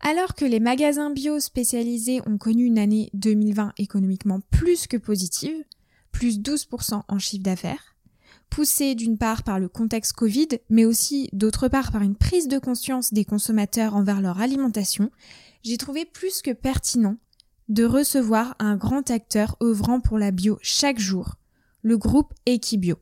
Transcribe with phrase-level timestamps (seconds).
[0.00, 5.64] Alors que les magasins bio spécialisés ont connu une année 2020 économiquement plus que positive,
[6.10, 7.96] plus 12% en chiffre d'affaires,
[8.48, 12.58] poussés d'une part par le contexte Covid, mais aussi d'autre part par une prise de
[12.58, 15.10] conscience des consommateurs envers leur alimentation,
[15.62, 17.16] j'ai trouvé plus que pertinent
[17.68, 21.36] de recevoir un grand acteur œuvrant pour la bio chaque jour,
[21.82, 22.96] le groupe Equibio.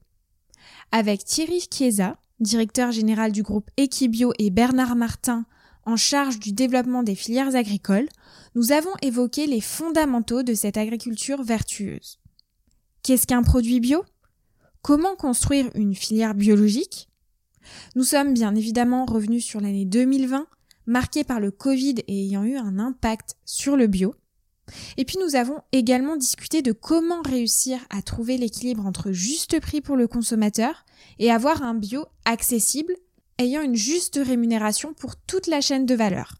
[0.90, 5.46] Avec Thierry Chiesa, directeur général du groupe Equibio et Bernard Martin,
[5.88, 8.10] en charge du développement des filières agricoles,
[8.54, 12.18] nous avons évoqué les fondamentaux de cette agriculture vertueuse.
[13.02, 14.04] Qu'est-ce qu'un produit bio?
[14.82, 17.08] Comment construire une filière biologique?
[17.96, 20.46] Nous sommes bien évidemment revenus sur l'année 2020,
[20.84, 24.14] marquée par le Covid et ayant eu un impact sur le bio.
[24.98, 29.80] Et puis nous avons également discuté de comment réussir à trouver l'équilibre entre juste prix
[29.80, 30.84] pour le consommateur
[31.18, 32.94] et avoir un bio accessible
[33.38, 36.34] ayant une juste rémunération pour toute la chaîne de valeur.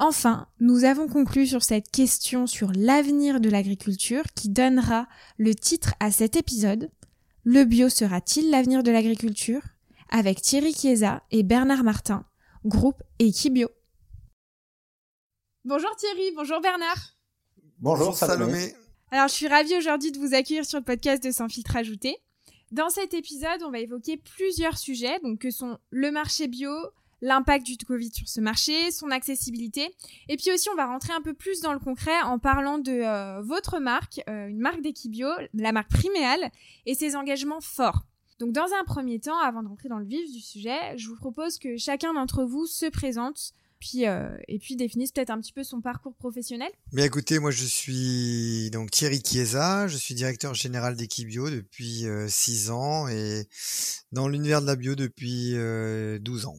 [0.00, 5.94] Enfin, nous avons conclu sur cette question sur l'avenir de l'agriculture qui donnera le titre
[5.98, 6.90] à cet épisode.
[7.42, 9.62] Le bio sera-t-il l'avenir de l'agriculture?
[10.10, 12.24] Avec Thierry Chiesa et Bernard Martin,
[12.64, 13.68] groupe Equibio.
[15.64, 17.16] Bonjour Thierry, bonjour Bernard.
[17.78, 18.74] Bonjour, Salomé.
[19.10, 22.16] Alors je suis ravie aujourd'hui de vous accueillir sur le podcast de Sans filtre ajouté.
[22.70, 26.70] Dans cet épisode, on va évoquer plusieurs sujets, donc que sont le marché bio,
[27.22, 29.88] l'impact du Covid sur ce marché, son accessibilité,
[30.28, 32.92] et puis aussi on va rentrer un peu plus dans le concret en parlant de
[32.92, 36.50] euh, votre marque, euh, une marque d'Equibio, la marque Priméal,
[36.84, 38.02] et ses engagements forts.
[38.38, 41.16] Donc dans un premier temps, avant de rentrer dans le vif du sujet, je vous
[41.16, 45.52] propose que chacun d'entre vous se présente puis euh, et puis définisse peut-être un petit
[45.52, 46.70] peu son parcours professionnel.
[46.92, 52.26] Mais écoutez, moi je suis donc Thierry Chiesa, je suis directeur général d'Equibio depuis euh,
[52.28, 53.46] 6 ans et
[54.12, 56.58] dans l'univers de la bio depuis euh, 12 ans.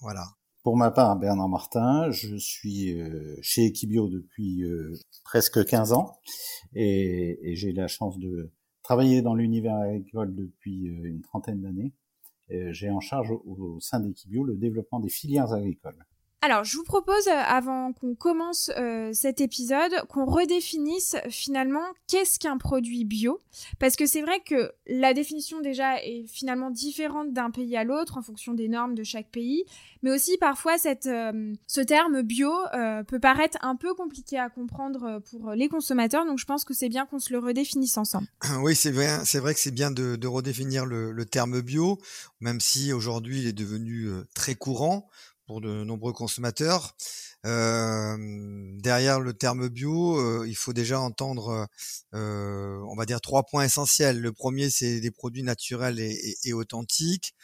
[0.00, 0.26] Voilà.
[0.66, 6.18] Pour ma part, Bernard Martin, je suis euh, chez Equibio depuis euh, presque 15 ans
[6.74, 8.50] et, et j'ai la chance de
[8.82, 11.92] travailler dans l'univers agricole depuis euh, une trentaine d'années.
[12.48, 16.04] J'ai en charge au, au sein d'Equibio le développement des filières agricoles.
[16.46, 22.38] Alors, je vous propose, euh, avant qu'on commence euh, cet épisode, qu'on redéfinisse finalement qu'est-ce
[22.38, 23.40] qu'un produit bio?
[23.80, 28.16] Parce que c'est vrai que la définition déjà est finalement différente d'un pays à l'autre
[28.16, 29.64] en fonction des normes de chaque pays.
[30.04, 32.52] Mais aussi parfois, euh, ce terme bio
[33.08, 36.26] peut paraître un peu compliqué à comprendre pour les consommateurs.
[36.26, 38.28] Donc, je pense que c'est bien qu'on se le redéfinisse ensemble.
[38.62, 41.98] Oui, c'est vrai, c'est vrai que c'est bien de, redéfinir le, terme bio,
[42.38, 45.08] même si aujourd'hui il est devenu très courant
[45.46, 46.94] pour de nombreux consommateurs.
[47.46, 48.16] Euh,
[48.80, 51.68] derrière le terme bio, euh, il faut déjà entendre,
[52.14, 54.20] euh, on va dire, trois points essentiels.
[54.20, 57.34] Le premier, c'est des produits naturels et, et, et authentiques,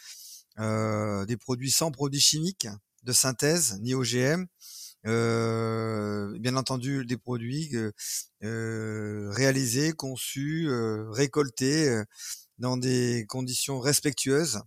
[0.57, 2.67] des produits sans produits chimiques
[3.03, 4.45] de synthèse, ni OGM.
[5.03, 7.71] bien entendu, des produits
[8.41, 10.69] réalisés, conçus,
[11.11, 12.03] récoltés
[12.59, 14.61] dans des conditions respectueuses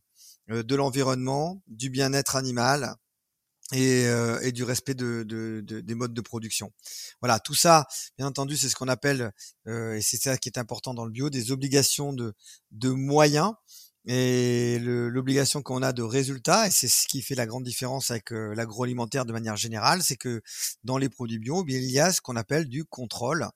[0.49, 2.97] de l'environnement, du bien-être animal,
[3.73, 6.73] et, euh, et, du respect de, de, de, des modes de production.
[7.21, 9.33] Voilà, tout ça, bien entendu, c'est ce qu'on appelle,
[9.67, 12.35] euh, et c'est ça qui est important dans le bio, des obligations de,
[12.71, 13.55] de moyens.
[14.09, 18.33] Et l'obligation qu'on a de résultats, et c'est ce qui fait la grande différence avec
[18.33, 20.43] euh, l'agroalimentaire de manière générale, c'est que
[20.85, 23.49] dans les produits bio, eh il y a ce qu'on appelle du contrôle,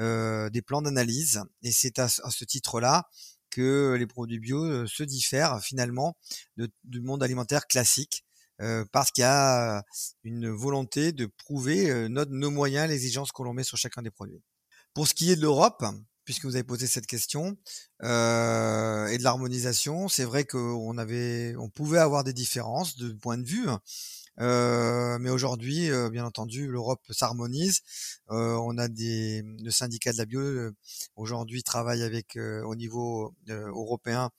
[0.00, 3.08] euh, des plans d'analyse, et c'est à, à, ce titre-là
[3.50, 6.16] que les produits bio euh, se diffèrent finalement
[6.56, 8.24] du monde alimentaire classique
[8.60, 9.82] euh, parce qu'il y a
[10.24, 14.42] une volonté de prouver nos moyens, l'exigence que l'on met sur chacun des produits.
[14.94, 15.84] Pour ce qui est de l'Europe,
[16.24, 17.56] puisque vous avez posé cette question,
[18.02, 23.38] euh, et de l'harmonisation, c'est vrai qu'on avait, on pouvait avoir des différences de point
[23.38, 23.66] de vue.
[24.40, 27.80] Euh, mais aujourd'hui, euh, bien entendu, l'Europe s'harmonise.
[28.30, 30.40] Euh, on a des, le syndicat de la bio
[31.16, 34.30] aujourd'hui travaille avec au niveau européen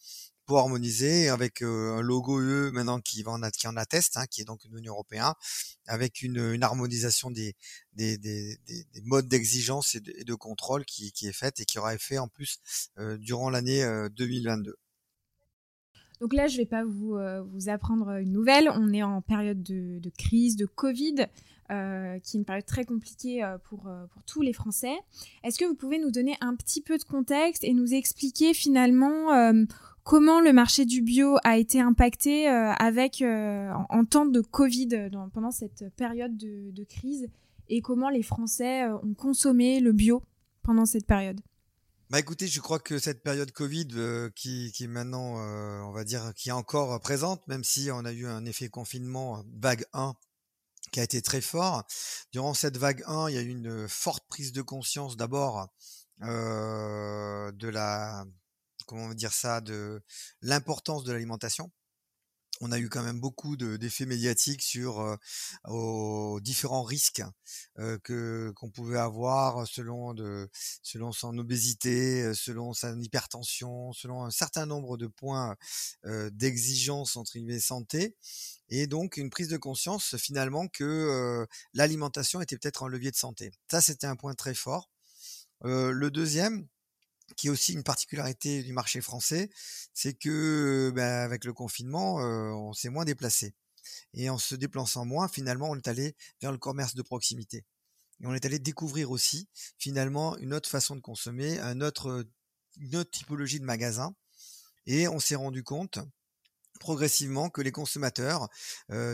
[0.54, 4.62] drapeau harmonisé avec un logo UE maintenant qui, en, en atteste, hein, qui est donc
[4.72, 5.34] l'Union européenne,
[5.88, 7.56] avec une, une harmonisation des,
[7.94, 12.18] des, des, des, modes d'exigence et, de, contrôle qui, est faite et qui aura effet
[12.18, 12.60] en plus
[13.20, 13.84] durant l'année
[14.16, 14.76] 2022.
[16.22, 17.18] Donc là, je ne vais pas vous,
[17.68, 18.70] apprendre une nouvelle.
[18.70, 21.28] On est en période de, crise, de Covid.
[21.70, 23.90] Qui est une période très compliquée pour
[24.28, 24.96] tous les Français.
[25.44, 29.32] Est-ce que vous pouvez nous donner un petit peu de contexte et nous expliquer finalement
[30.04, 35.86] comment le marché du bio a été impacté avec, en, temps de Covid, pendant cette
[35.96, 37.28] période de, crise,
[37.70, 40.24] et comment les Français ont consommé le bio
[40.62, 41.40] pendant cette période?
[42.10, 43.88] Bah écoutez, je crois que cette période Covid
[44.36, 45.36] qui, est maintenant,
[45.88, 49.44] on va dire, qui est encore présente, même si on a eu un effet confinement
[49.60, 50.14] vague 1
[50.92, 51.84] qui a été très fort.
[52.32, 55.68] Durant cette vague 1, il y a eu une forte prise de conscience d'abord
[56.22, 58.26] euh, de la
[58.86, 60.02] comment on va dire ça de
[60.42, 61.72] l'importance de l'alimentation.
[62.62, 65.18] On a eu quand même beaucoup d'effets médiatiques sur
[66.42, 67.24] différents risques
[68.04, 70.16] que qu'on pouvait avoir selon
[70.84, 75.56] selon son obésité, selon sa hypertension, selon un certain nombre de points
[76.32, 78.16] d'exigence entre guillemets santé
[78.70, 83.52] et donc une prise de conscience finalement que l'alimentation était peut-être un levier de santé.
[83.70, 84.92] Ça, c'était un point très fort.
[85.64, 86.68] le deuxième,
[87.36, 89.50] qui est aussi une particularité du marché français,
[89.94, 93.54] c'est que ben, avec le confinement, on s'est moins déplacé.
[94.14, 97.66] Et en se déplaçant moins, finalement, on est allé vers le commerce de proximité.
[98.22, 102.26] Et on est allé découvrir aussi, finalement, une autre façon de consommer, un autre,
[102.78, 104.16] une autre typologie de magasin.
[104.86, 106.00] Et on s'est rendu compte
[106.84, 108.50] progressivement que les consommateurs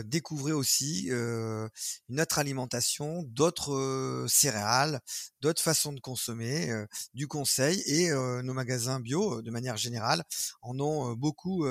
[0.04, 5.00] découvraient aussi une autre alimentation, d'autres céréales,
[5.40, 6.70] d'autres façons de consommer,
[7.14, 10.24] du conseil et nos magasins bio, de manière générale,
[10.62, 11.64] en ont beaucoup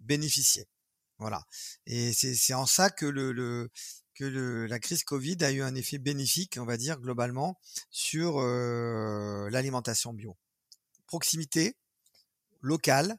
[0.00, 0.66] bénéficié.
[1.18, 1.44] Voilà.
[1.86, 3.06] Et c'est en ça que
[4.14, 7.56] que le, la crise Covid a eu un effet bénéfique, on va dire globalement,
[7.90, 10.36] sur l'alimentation bio.
[11.06, 11.76] Proximité,
[12.60, 13.16] locale,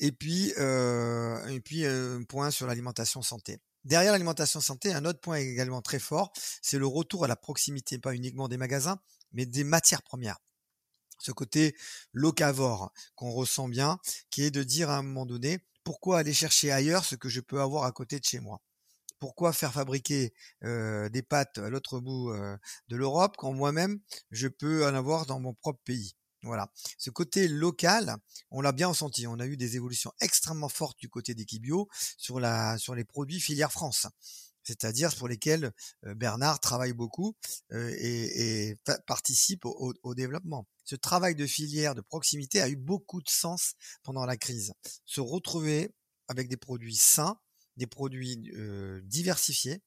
[0.00, 3.58] et puis, euh, et puis un point sur l'alimentation santé.
[3.84, 6.32] Derrière l'alimentation santé, un autre point également très fort,
[6.62, 8.98] c'est le retour à la proximité, pas uniquement des magasins,
[9.32, 10.38] mais des matières premières.
[11.18, 11.76] Ce côté
[12.12, 13.98] locavore qu'on ressent bien,
[14.30, 17.40] qui est de dire à un moment donné, pourquoi aller chercher ailleurs ce que je
[17.40, 18.60] peux avoir à côté de chez moi?
[19.18, 20.32] Pourquoi faire fabriquer
[20.64, 22.56] euh, des pâtes à l'autre bout euh,
[22.88, 24.00] de l'Europe quand moi-même
[24.30, 26.14] je peux en avoir dans mon propre pays?
[26.42, 26.70] Voilà.
[26.98, 28.16] Ce côté local,
[28.50, 29.26] on l'a bien ressenti.
[29.26, 32.40] On a eu des évolutions extrêmement fortes du côté d'Equibio sur
[32.78, 34.06] sur les produits filière France.
[34.62, 35.72] C'est-à-dire pour lesquels
[36.02, 37.34] Bernard travaille beaucoup
[37.72, 38.76] et,
[39.06, 40.66] participe au, développement.
[40.84, 44.72] Ce travail de filière, de proximité a eu beaucoup de sens pendant la crise.
[45.06, 45.94] Se retrouver
[46.28, 47.38] avec des produits sains,
[47.76, 48.36] des produits
[49.04, 49.82] diversifiés,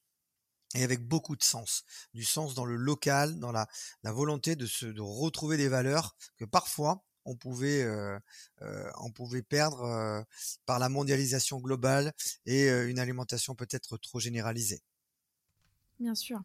[0.75, 1.84] et avec beaucoup de sens,
[2.14, 3.68] du sens dans le local, dans la,
[4.04, 8.20] volonté de se retrouver des valeurs que parfois on pouvait euh,
[8.64, 10.22] euh, on pouvait perdre euh,
[10.66, 12.12] par la mondialisation globale
[12.46, 14.81] et une alimentation peut-être trop généralisée.
[16.00, 16.42] Bien sûr.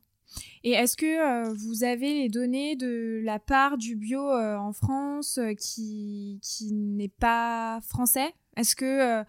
[0.62, 6.38] Et est-ce que vous avez les données de la part du bio en France qui,
[6.42, 8.34] qui n'est pas français?
[8.56, 9.24] Est-ce que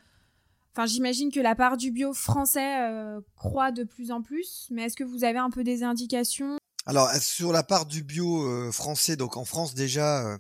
[0.76, 4.84] Enfin, j'imagine que la part du bio français euh, croît de plus en plus, mais
[4.84, 6.58] est-ce que vous avez un peu des indications?
[6.86, 10.38] Alors, sur la part du bio euh, français, donc en France déjà, euh,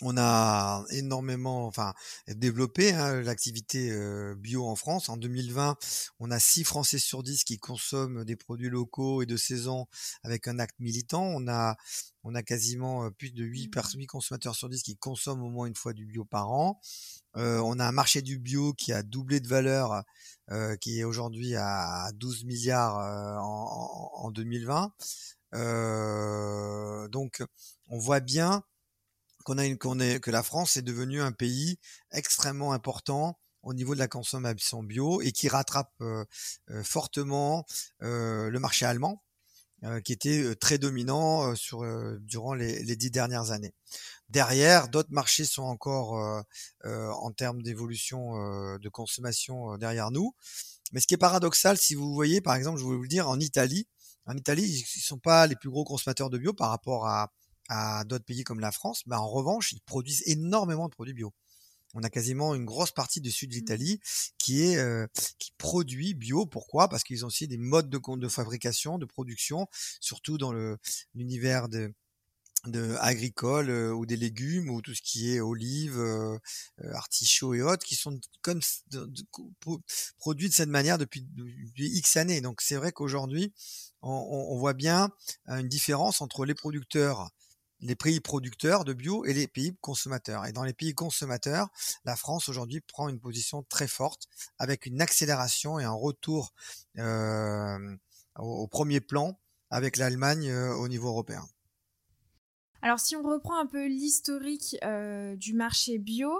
[0.00, 1.92] on a énormément, enfin,
[2.28, 3.92] développé hein, l'activité
[4.36, 5.08] bio en France.
[5.08, 5.76] En 2020,
[6.20, 9.86] on a 6 Français sur 10 qui consomment des produits locaux et de saison
[10.22, 11.24] avec un acte militant.
[11.24, 11.74] On a,
[12.22, 14.06] on a quasiment plus de 8, 8 mmh.
[14.06, 16.80] consommateurs sur 10 qui consomment au moins une fois du bio par an.
[17.36, 20.02] Euh, on a un marché du bio qui a doublé de valeur,
[20.50, 24.92] euh, qui est aujourd'hui à 12 milliards euh, en, en, 2020.
[27.10, 27.42] donc,
[27.88, 28.62] on voit bien
[29.44, 31.78] qu'on a une, qu'on est, que la France est devenue un pays
[32.10, 35.92] extrêmement important au niveau de la consommation bio et qui rattrape
[36.84, 37.66] fortement
[38.00, 39.22] le marché allemand,
[40.04, 41.84] qui était très dominant sur
[42.20, 43.74] durant les, les, dix dernières années.
[44.28, 46.42] Derrière, d'autres marchés sont encore euh,
[46.84, 50.34] euh, en termes d'évolution euh, de consommation derrière nous.
[50.92, 53.28] Mais ce qui est paradoxal, si vous voyez, par exemple, je voulais vous le dire,
[53.28, 53.86] en Italie,
[54.26, 57.32] en Italie, ils sont pas les plus gros consommateurs de bio par rapport à,
[57.70, 61.32] à d'autres pays comme la France, mais en revanche, ils produisent énormément de produits bio.
[61.94, 63.58] On a quasiment une grosse partie du sud de mmh.
[63.58, 64.00] l'Italie
[64.38, 64.78] qui est
[65.38, 66.46] qui produit bio.
[66.46, 66.88] Pourquoi?
[66.88, 69.66] Parce qu'ils ont aussi des modes de, de fabrication, de production,
[70.00, 70.78] surtout dans le
[71.14, 71.92] l'univers de
[72.66, 76.02] de agricoles ou des légumes ou tout ce qui est olives,
[76.92, 78.60] artichauts et autres qui sont comme
[80.18, 82.40] produits de cette manière depuis, depuis X années.
[82.40, 83.52] Donc c'est vrai qu'aujourd'hui
[84.02, 85.10] on, on, voit bien
[85.46, 87.30] une différence entre les producteurs
[87.80, 90.46] les pays producteurs de bio et les pays consommateurs.
[90.46, 91.68] Et dans les pays consommateurs,
[92.04, 96.52] la France aujourd'hui prend une position très forte avec une accélération et un retour
[96.98, 97.96] euh,
[98.38, 99.38] au, premier plan
[99.70, 101.44] avec l'Allemagne euh, au niveau européen.
[102.80, 106.30] Alors si on reprend un peu l'historique euh, du marché bio,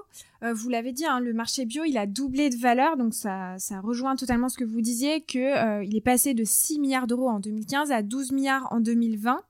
[0.40, 3.80] vous l'avez dit, hein, le marché bio il a doublé de valeur, donc ça, ça
[3.80, 7.40] rejoint totalement ce que vous disiez, qu'il euh, est passé de 6 milliards d'euros en
[7.40, 9.42] 2015 à 12 milliards en 2020.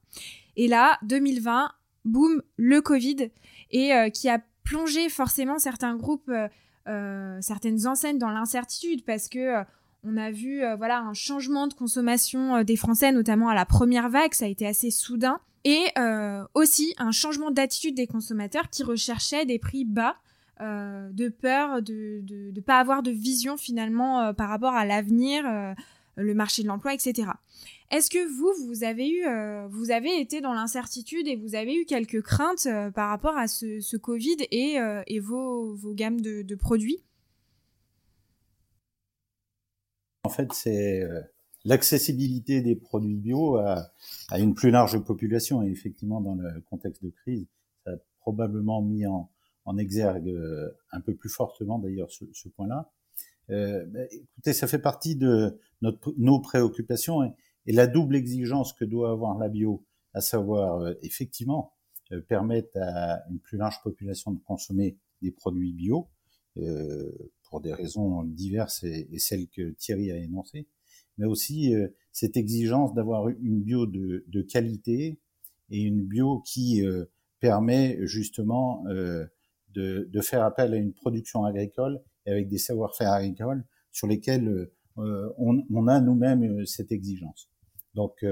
[0.56, 1.70] Et là, 2020,
[2.08, 3.30] boum, le Covid,
[3.70, 6.32] et qui a plongé forcément certains groupes,
[6.86, 9.62] certaines enseignes dans l'incertitude, parce que
[10.04, 14.34] on a vu voilà un changement de consommation des Français, notamment à la première vague,
[14.34, 19.46] ça a été assez soudain et euh, aussi un changement d'attitude des consommateurs qui recherchaient
[19.46, 20.16] des prix bas
[20.60, 22.22] euh, de peur de
[22.54, 25.44] ne pas avoir de vision finalement euh, par rapport à l'avenir,
[26.16, 27.28] le marché de l'emploi, etc.
[27.90, 29.24] Est-ce que vous, vous avez eu,
[29.70, 33.96] vous avez été dans l'incertitude et vous avez eu quelques craintes par rapport à ce,
[33.96, 34.76] Covid et,
[35.06, 37.02] et vos, gammes de, produits?
[40.24, 41.02] En fait, c'est
[41.64, 43.90] l'accessibilité des produits bio à,
[44.38, 45.62] une plus large population.
[45.62, 47.46] Et effectivement, dans le contexte de crise,
[47.84, 49.30] ça a probablement mis en,
[49.78, 52.90] exergue euh, un peu plus fortement d'ailleurs ce, point-là.
[53.50, 57.34] Euh, écoutez, ça fait partie de notre, nos préoccupations
[57.72, 59.84] la double exigence que doit avoir la bio,
[60.14, 61.72] à savoir euh, effectivement
[62.26, 66.08] permettre à une plus large population de consommer des produits bio
[67.48, 70.66] pour des raisons diverses et, et, celles que Thierry a énoncées,
[71.18, 75.18] mais aussi euh, cette exigence d'avoir une bio de, de, qualité
[75.70, 77.04] et une bio qui euh,
[77.40, 79.26] permet justement euh,
[79.74, 84.70] de, de, faire appel à une production agricole et avec des savoir-faire agricoles sur lesquels
[84.96, 87.48] on, on, a nous-mêmes cette exigence.
[87.94, 88.24] Donc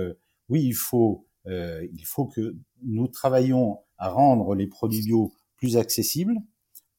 [0.48, 6.36] oui, il faut, il faut que nous travaillions à rendre les produits bio plus accessibles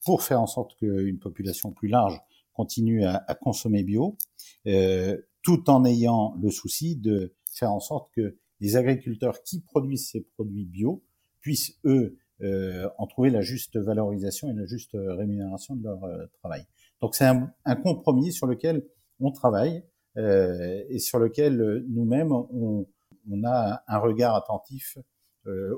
[0.03, 2.19] pour faire en sorte qu'une population plus large
[2.53, 4.17] continue à, à consommer bio.
[4.65, 10.09] Euh, tout en ayant le souci de faire en sorte que les agriculteurs qui produisent
[10.09, 11.03] ces produits bio
[11.39, 16.25] puissent, eux, euh, en trouver la juste valorisation et la juste rémunération de leur euh,
[16.39, 16.65] travail.
[17.01, 18.85] Donc c'est un, compromis sur lequel
[19.21, 19.83] on travaille
[20.17, 22.87] euh, et sur lequel nous-mêmes, on,
[23.29, 24.97] on, a un regard attentif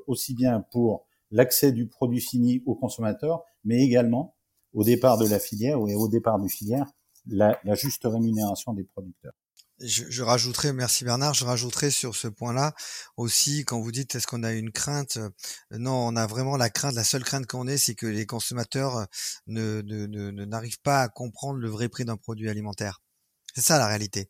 [0.08, 4.36] aussi bien pour l'accès du produit fini aux consommateurs, mais également
[4.74, 6.88] au départ de la filière et au départ du filière,
[7.28, 9.34] la, la juste rémunération des producteurs
[9.82, 12.74] je, je, rajouterai, merci Bernard, je rajouterai sur ce point-là
[13.18, 15.30] aussi, quand vous dites est-ce qu'on a une crainte, euh,
[15.72, 18.98] non, on a vraiment la crainte, la seule crainte qu'on ait, c'est que les consommateurs
[18.98, 19.06] euh,
[19.48, 23.02] ne, ne, ne, n'arrivent pas à comprendre le vrai prix d'un produit alimentaire.
[23.54, 24.30] C'est ça la réalité.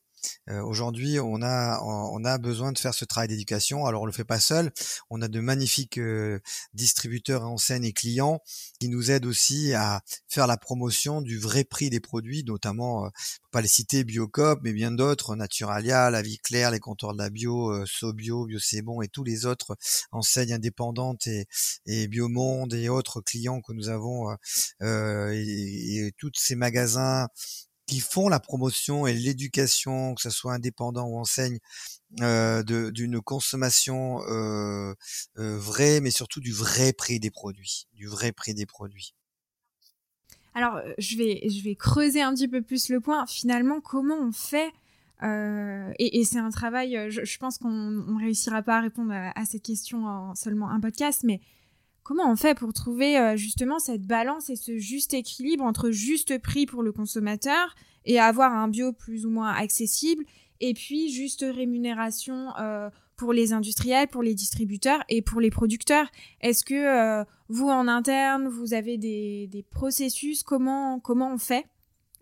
[0.49, 3.85] Euh, aujourd'hui, on a on a besoin de faire ce travail d'éducation.
[3.85, 4.71] Alors on le fait pas seul.
[5.09, 6.39] On a de magnifiques euh,
[6.73, 8.41] distributeurs, enseignes et clients
[8.79, 13.09] qui nous aident aussi à faire la promotion du vrai prix des produits, notamment, euh,
[13.51, 17.29] pas les citer, Biocop, mais bien d'autres, Naturalia, La Vie Claire, les comptoirs de la
[17.29, 18.59] bio, euh, Sobio, Bio
[19.01, 19.77] et tous les autres
[20.11, 21.47] enseignes indépendantes et,
[21.85, 24.35] et Biomonde et autres clients que nous avons
[24.81, 27.27] et tous ces magasins
[27.89, 31.57] qui font la promotion et l'éducation, que ce soit indépendant ou enseigne,
[32.21, 34.93] euh, d'une consommation euh,
[35.39, 39.15] euh, vraie, mais surtout du vrai prix des produits, du vrai prix des produits.
[40.53, 43.25] Alors, euh, je vais, je vais creuser un petit peu plus le point.
[43.25, 44.71] Finalement, comment on fait
[45.21, 49.43] et, c'est un travail, je, je pense qu'on ne réussira pas à répondre à, à,
[49.43, 51.41] cette question en seulement un podcast, mais
[52.03, 56.37] comment on fait pour trouver euh, justement cette balance et ce juste équilibre entre juste
[56.39, 57.75] prix pour le consommateur
[58.05, 60.23] et avoir un bio plus ou moins accessible
[60.59, 66.07] et puis juste rémunération euh, pour les industriels, pour les distributeurs et pour les producteurs?
[66.41, 70.43] Est-ce que euh, vous en interne, vous avez des, des processus?
[70.43, 71.65] Comment comment on fait?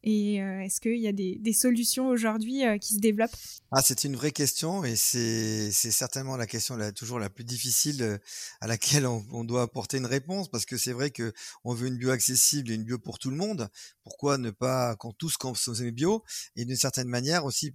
[0.04, 3.36] Et euh, est-ce qu'il y a des, solutions aujourd'hui euh, qui se développent?
[3.72, 8.18] Ah, c'est une vraie question et c'est certainement la question toujours la plus difficile euh,
[8.62, 11.98] à laquelle on, doit apporter une réponse parce que c'est vrai que on veut une
[11.98, 13.70] bio accessible et une bio pour tout le monde.
[14.04, 16.24] Pourquoi ne pas quand tous consommer bio
[16.56, 17.74] et d'une certaine manière aussi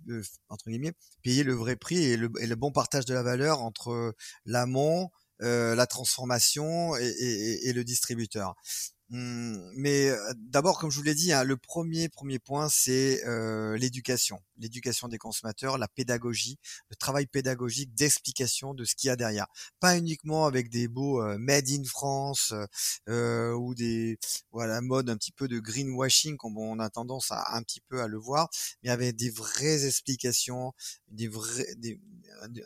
[0.49, 4.14] entre guillemets payer le vrai prix et le, bon partage de la valeur entre
[4.45, 5.11] l'amont,
[5.41, 8.55] la transformation et, le distributeur?
[9.14, 13.21] Mmh, mais d'abord, comme je vous l'ai dit, hein, le premier premier point, c'est
[13.76, 19.16] l'éducation, l'éducation des consommateurs, la pédagogie, le travail pédagogique d'explication de ce qu'il y a
[19.16, 19.47] derrière.
[19.81, 22.54] Pas uniquement avec des beaux made in France
[23.07, 24.19] ou des
[24.50, 28.00] voilà mode un petit peu de greenwashing comme on a tendance à un petit peu
[28.00, 28.49] à le voir,
[28.83, 30.73] mais avec des vraies explications,
[31.09, 32.00] des vrais des,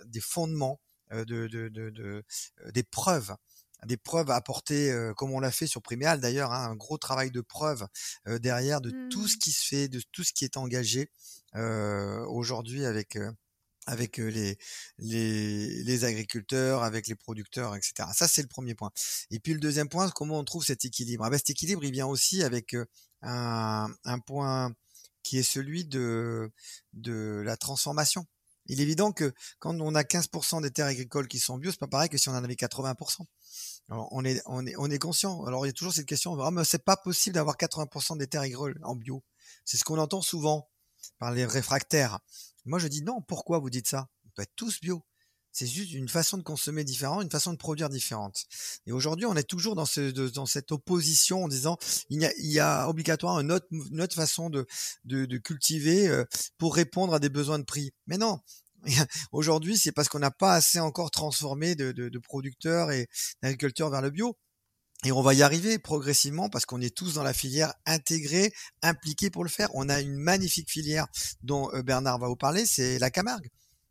[0.06, 0.78] des fondements
[1.10, 2.22] de, de, de, de
[2.72, 3.34] des preuves
[3.86, 7.30] des preuves à apporter, comme on l'a fait sur Priméal d'ailleurs, hein, un gros travail
[7.30, 7.86] de preuve
[8.26, 9.38] derrière de tout ce mmh.
[9.38, 11.10] qui se fait, de tout ce qui est engagé
[11.54, 13.18] aujourd'hui avec
[13.86, 14.58] avec les,
[14.98, 18.08] les, les agriculteurs, avec les producteurs, etc.
[18.14, 18.90] Ça, c'est le premier point.
[19.30, 21.24] Et puis le deuxième point, comment on trouve cet équilibre?
[21.24, 22.76] Ah ben, Cet équilibre, il vient aussi avec
[23.22, 24.72] un, un point
[25.22, 26.50] qui est celui de,
[26.92, 28.26] de la transformation.
[28.68, 31.80] Il est évident que quand on a 15% des terres agricoles qui sont bio, c'est
[31.80, 33.22] pas pareil que si on en avait 80%.
[33.88, 35.44] Alors, on est, on est, on est conscient.
[35.44, 38.26] Alors, il y a toujours cette question, ah, mais c'est pas possible d'avoir 80% des
[38.26, 39.22] terres agricoles en bio.
[39.64, 40.68] C'est ce qu'on entend souvent
[41.18, 42.18] par les réfractaires.
[42.64, 43.22] Moi, je dis non.
[43.22, 44.08] Pourquoi vous dites ça?
[44.26, 45.04] On peut être tous bio.
[45.58, 48.44] C'est juste une façon de consommer différente, une façon de produire différente.
[48.86, 51.78] Et aujourd'hui, on est toujours dans, ce, dans cette opposition en disant
[52.10, 54.66] il y a, il y a obligatoire une autre, une autre façon de,
[55.06, 56.26] de, de cultiver euh,
[56.58, 57.94] pour répondre à des besoins de prix.
[58.06, 58.38] Mais non,
[59.32, 63.08] Aujourd'hui, c'est parce qu'on n'a pas assez encore transformé de, de, de producteurs et
[63.42, 64.36] d'agriculteurs vers le bio.
[65.06, 69.30] Et on va y arriver progressivement parce qu'on est tous dans la filière intégrée, impliquée
[69.30, 69.70] pour le faire.
[69.72, 71.06] On a une magnifique filière
[71.42, 73.48] dont euh, Bernard va vous parler, c'est la Camargue.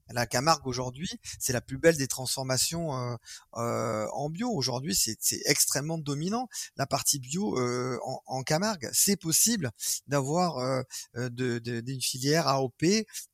[0.09, 1.09] La Camargue aujourd'hui,
[1.39, 3.15] c'est la plus belle des transformations euh,
[3.55, 4.51] euh, en bio.
[4.51, 6.47] Aujourd'hui, c'est extrêmement dominant.
[6.77, 7.97] La partie bio euh,
[8.27, 9.71] en, Camargue, c'est possible
[10.07, 10.83] d'avoir
[11.15, 12.83] de, de, filière AOP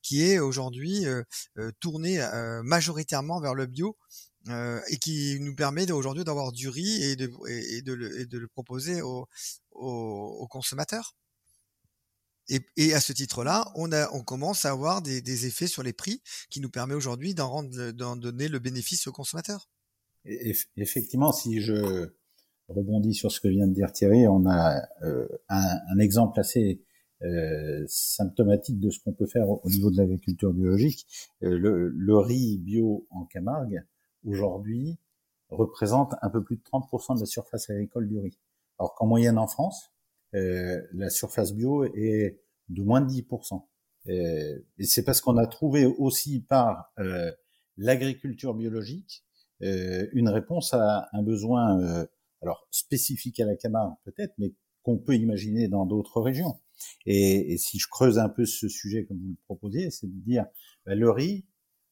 [0.02, 1.06] qui est aujourd'hui
[1.80, 2.26] tournée
[2.64, 3.98] majoritairement vers le bio.
[4.48, 11.16] et qui nous permet aujourd'hui d'avoir du riz et de, le, proposer aux consommateurs.
[12.76, 16.60] Et, à ce titre-là, on, on commence à avoir des, effets sur les prix qui
[16.60, 19.70] nous permet aujourd'hui d'en rendre, d'en donner le bénéfice aux consommateurs.
[20.26, 22.12] effectivement, si je
[22.68, 26.84] rebondis sur ce que vient de dire Thierry, on a euh, un, exemple assez
[27.22, 31.06] euh, symptomatique de ce qu'on peut faire au, niveau de l'agriculture biologique.
[31.44, 33.84] Euh, le, le, riz bio en Camargue,
[34.26, 34.98] aujourd'hui,
[35.50, 38.38] représente un peu plus de 30% de la surface agricole du riz.
[38.80, 39.91] Alors qu'en moyenne en France,
[40.34, 42.40] la surface bio est
[42.70, 43.66] de moins de 10%.
[44.08, 47.32] Euh, et c'est parce qu'on a trouvé aussi par euh,
[47.78, 49.24] l'agriculture biologique
[49.64, 52.08] une réponse à un besoin
[52.42, 56.60] alors spécifique à la Camargue peut-être, mais qu'on peut imaginer dans d'autres régions.
[57.06, 60.20] Et, et, si je creuse un peu ce sujet comme vous le proposiez, c'est de
[60.20, 60.46] dire
[60.86, 61.46] ben, le riz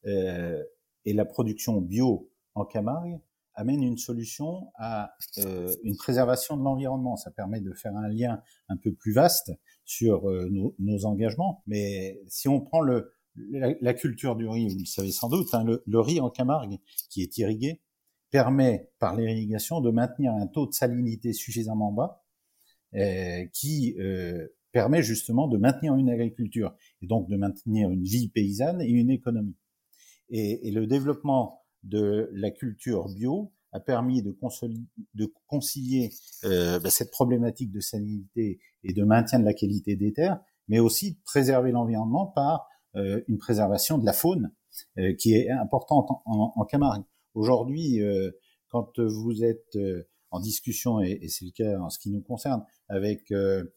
[0.05, 0.63] euh,
[1.05, 3.19] et la production bio en Camargue
[3.59, 7.17] amène une solution à euh, une préservation de l'environnement.
[7.17, 9.51] Ça permet de faire un lien un peu plus vaste
[9.83, 11.61] sur euh, nos, engagements.
[11.67, 15.99] Mais si on prend la, culture du riz, vous le savez sans doute, hein, le,
[15.99, 16.77] riz en Camargue
[17.09, 17.81] qui est irrigué
[18.31, 22.23] permet par l'irrigation de maintenir un taux de salinité suffisamment bas
[22.95, 23.97] euh, qui
[24.71, 29.09] permet justement de maintenir une agriculture et donc de maintenir une vie paysanne et une
[29.09, 29.57] économie.
[30.29, 34.35] Et le développement de la culture bio a permis de,
[35.47, 36.09] concilier
[36.43, 40.79] euh, bah, cette problématique de salinité et de maintien de la qualité des terres, mais
[40.79, 44.51] aussi de préserver l'environnement par euh, une préservation de la faune
[44.97, 47.03] euh, qui est importante en, en, Camargue.
[47.33, 48.31] Aujourd'hui, euh,
[48.69, 52.21] quand vous êtes euh, en discussion, et, et c'est le cas en ce qui nous
[52.21, 53.29] concerne, avec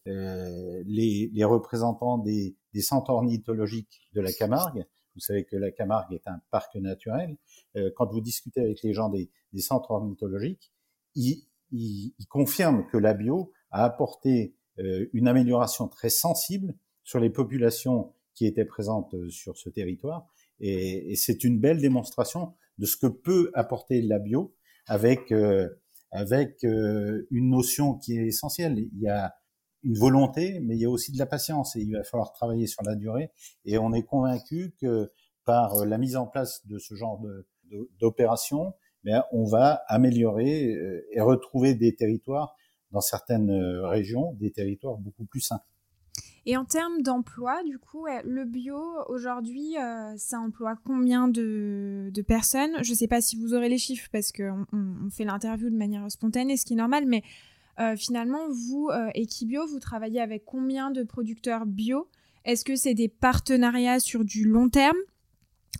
[0.06, 4.84] les, les, représentants des, des centres ornithologiques de la Camargue,
[5.14, 7.36] vous savez que la Camargue est un parc naturel.
[7.76, 10.72] Euh, quand vous discutez avec les gens des, des centres ornithologiques,
[11.14, 17.20] ils, ils, ils, confirment que la bio a apporté euh, une amélioration très sensible sur
[17.20, 20.26] les populations qui étaient présentes euh, sur ce territoire.
[20.60, 24.54] Et, et c'est une belle démonstration de ce que peut apporter la bio
[24.86, 25.68] avec euh,
[26.12, 28.78] avec euh, une notion qui est essentielle.
[28.78, 29.34] Il y a
[29.84, 32.66] une volonté, mais il y a aussi de la patience et il va falloir travailler
[32.66, 33.30] sur la durée.
[33.64, 35.10] Et on est convaincu que
[35.44, 37.20] par euh, la mise en place de ce genre
[37.98, 42.54] d'opération, de, on va améliorer euh, et retrouver des territoires
[42.90, 45.60] dans certaines euh, régions, des territoires beaucoup plus sains.
[46.44, 49.76] Et en termes d'emploi, du coup, le bio, aujourd'hui,
[50.16, 52.82] ça emploie combien de, de personnes?
[52.82, 55.76] Je ne sais pas si vous aurez les chiffres parce qu'on on fait l'interview de
[55.76, 57.22] manière spontanée, ce qui est normal, mais
[57.80, 62.08] euh, finalement, vous, euh, Equibio, vous travaillez avec combien de producteurs bio?
[62.44, 64.96] Est-ce que c'est des partenariats sur du long terme?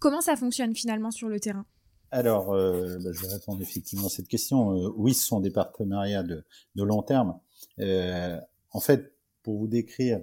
[0.00, 1.66] Comment ça fonctionne finalement sur le terrain?
[2.10, 4.70] Alors, euh, bah, je vais répondre effectivement à cette question.
[4.96, 6.44] oui, ce sont des partenariats de,
[6.76, 7.38] long terme.
[7.78, 10.20] en fait, pour vous décrire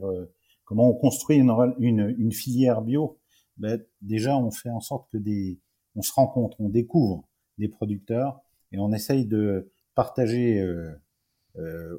[0.65, 3.19] comment on construit une, filière bio,
[3.57, 5.59] ben, déjà on fait en sorte que des,
[5.95, 7.27] on se rencontre, on découvre
[7.57, 10.95] des producteurs et on essaye de partager euh, euh,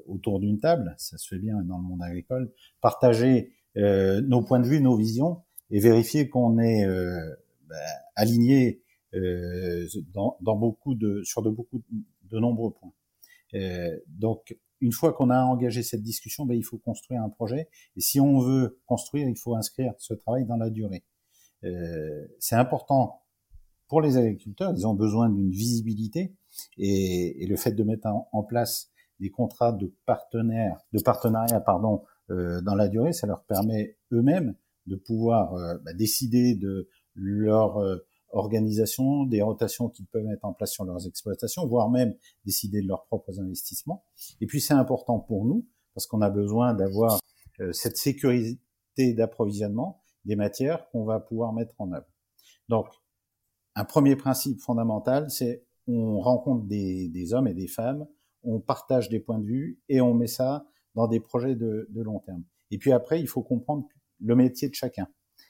[0.07, 4.61] autour d'une table, ça se fait bien dans le monde agricole, partager euh, nos points
[4.61, 7.77] de vue, nos visions et vérifier qu'on est ben,
[8.17, 8.83] aligné
[9.13, 11.83] dans, dans, beaucoup de, sur de beaucoup
[12.31, 12.93] de nombreux points.
[14.07, 17.69] donc une fois qu'on a engagé cette discussion, ben, il faut construire un projet.
[17.97, 21.05] Et si on veut construire, il faut inscrire ce travail dans la durée.
[21.65, 23.23] Euh, c'est important
[23.89, 24.73] pour les agriculteurs.
[24.77, 26.35] Ils ont besoin d'une visibilité
[26.79, 28.90] et, et, le fait de mettre en, place
[29.21, 34.55] des contrats de partenaires, de partenariat, pardon, euh, dans la durée, ça leur permet eux-mêmes
[34.87, 37.97] de pouvoir euh, bah, décider de leur euh,
[38.33, 42.89] organisation, des rotations qu'ils peuvent mettre en place sur leurs exploitations, voire même décider de
[42.89, 44.05] leurs propres investissements.
[44.41, 47.19] Et puis c'est important pour nous parce qu'on a besoin d'avoir
[47.61, 48.59] euh, cette sécurité
[48.99, 52.07] d'approvisionnement des matières qu'on va pouvoir mettre en œuvre.
[52.69, 52.87] Donc,
[53.75, 58.07] un premier principe fondamental, c'est on rencontre des, des, hommes et des femmes,
[58.43, 62.03] on partage des points de vue et on met ça dans des projets de, de
[62.03, 62.43] long terme.
[62.71, 63.87] Et puis après, il faut comprendre
[64.21, 65.09] le métier de chacun.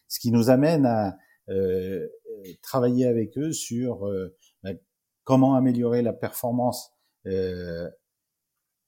[0.08, 1.16] Ce qui nous amène à
[1.48, 2.08] euh,
[2.62, 4.70] travailler avec eux sur euh, bah,
[5.24, 6.92] comment améliorer la performance,
[7.26, 7.88] euh,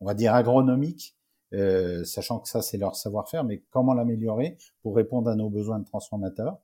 [0.00, 1.16] on va dire agronomique,
[1.52, 5.78] euh, sachant que ça c'est leur savoir-faire, mais comment l'améliorer pour répondre à nos besoins
[5.78, 6.58] de transformateurs,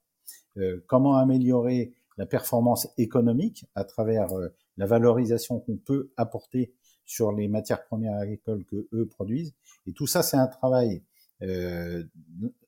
[0.87, 4.29] comment améliorer la performance économique à travers
[4.77, 6.74] la valorisation qu'on peut apporter
[7.09, 9.55] sur les matières premières agricoles que eux produisent.
[9.87, 11.03] Et tout ça, c'est un travail,
[11.42, 12.05] euh,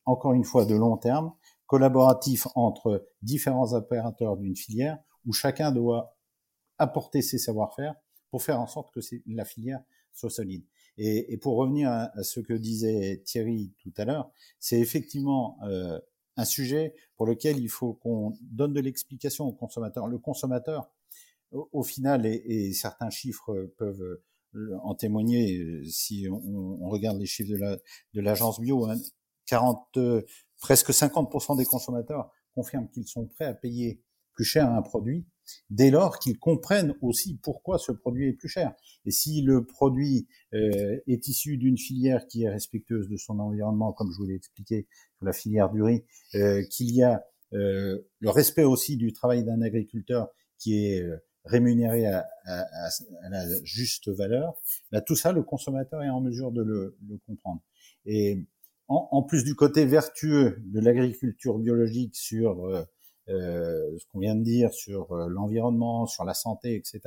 [0.06, 1.32] encore une fois, de long terme,
[1.66, 6.16] collaboratif entre différents opérateurs d'une filière où chacun doit
[6.78, 7.94] apporter ses savoir-faire
[8.30, 9.82] pour faire en sorte que la filière
[10.14, 10.64] soit solide.
[10.96, 15.98] Et, pour revenir à, ce que disait Thierry tout à l'heure, c'est effectivement euh,
[16.36, 20.08] un sujet pour lequel il faut qu'on donne de l'explication au consommateur.
[20.08, 20.90] Le consommateur,
[21.52, 24.20] au, final, et, certains chiffres peuvent
[24.82, 27.50] en témoigner euh, si on, regarde les chiffres
[28.14, 28.96] de l'agence la, de bio, hein,
[29.46, 29.98] 40,
[30.60, 35.26] presque 50% des consommateurs confirment qu'ils sont prêts à payer plus cher un produit
[35.68, 38.72] dès lors qu'ils comprennent aussi pourquoi ce produit est plus cher.
[39.04, 43.92] Et si le produit euh, est issu d'une filière qui est respectueuse de son environnement,
[43.92, 44.86] comme je vous l'ai expliqué
[45.22, 49.60] la filière du riz, euh, qu'il y a euh, le respect aussi du travail d'un
[49.60, 54.54] agriculteur qui est euh, rémunéré à, à, à, la juste valeur,
[54.92, 57.62] bah, tout ça, le consommateur est en mesure de le, le comprendre.
[58.06, 58.44] Et
[58.90, 62.82] en, plus du côté vertueux de l'agriculture biologique sur euh,
[63.28, 67.00] euh, ce qu'on vient de dire, sur euh, l'environnement, sur la santé, etc.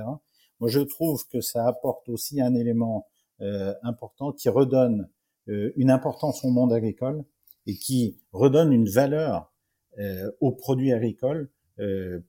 [0.59, 3.07] Moi, je trouve que ça apporte aussi un élément
[3.81, 5.09] important qui redonne
[5.47, 7.25] une importance au monde agricole
[7.65, 9.51] et qui redonne une valeur
[10.39, 11.49] aux produits agricoles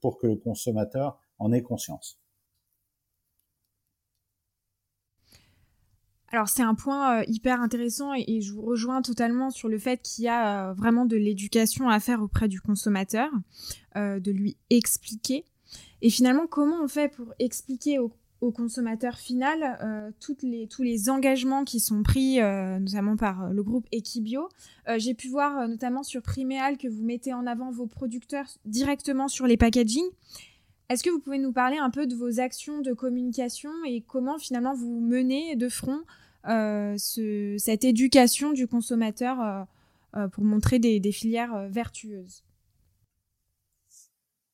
[0.00, 2.18] pour que le consommateur en ait conscience.
[6.34, 10.02] Alors c'est un point euh, hyper intéressant et, je vous rejoins totalement sur le fait
[10.02, 13.30] qu'il y a euh, vraiment de l'éducation à faire auprès du consommateur,
[13.94, 15.44] euh, de lui expliquer.
[16.02, 18.12] Et finalement, comment on fait pour expliquer au,
[18.52, 24.50] consommateur final les, tous les engagements qui sont pris, notamment par le groupe Equibio?
[24.98, 29.46] J'ai pu voir notamment sur Priméal que vous mettez en avant vos producteurs directement sur
[29.46, 30.04] les packaging.
[30.88, 34.38] Est-ce que vous pouvez nous parler un peu de vos actions de communication et comment
[34.38, 36.00] finalement vous menez de front
[36.46, 39.62] euh, ce, cette éducation du consommateur euh,
[40.16, 42.44] euh, pour montrer des filières vertueuses?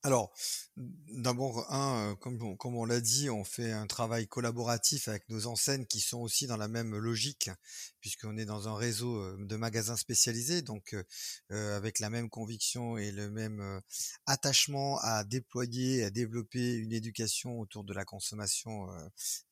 [0.03, 0.33] Alors,
[0.77, 5.85] d'abord, un, comme, comme on l'a dit, on fait un travail collaboratif avec nos enseignes
[5.85, 7.51] qui sont aussi dans la même logique,
[8.01, 10.97] puisqu'on est dans un réseau de magasins spécialisés, donc
[11.51, 13.83] avec la même conviction et le même
[14.25, 18.89] attachement à déployer, à développer une éducation autour de la consommation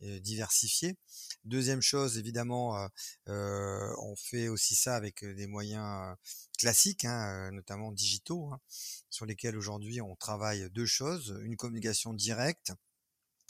[0.00, 0.96] diversifiée.
[1.44, 2.88] Deuxième chose, évidemment,
[3.26, 6.16] on fait aussi ça avec des moyens
[6.58, 8.60] classiques, hein, notamment digitaux, hein,
[9.08, 12.72] sur lesquels aujourd'hui on travaille deux choses une communication directe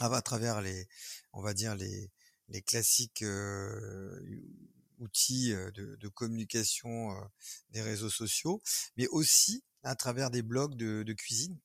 [0.01, 0.87] à travers les,
[1.33, 2.12] on va dire les,
[2.49, 3.25] les classiques
[4.99, 7.14] outils de, communication
[7.71, 8.62] des réseaux sociaux,
[8.97, 11.59] mais aussi à travers des blogs de, cuisine.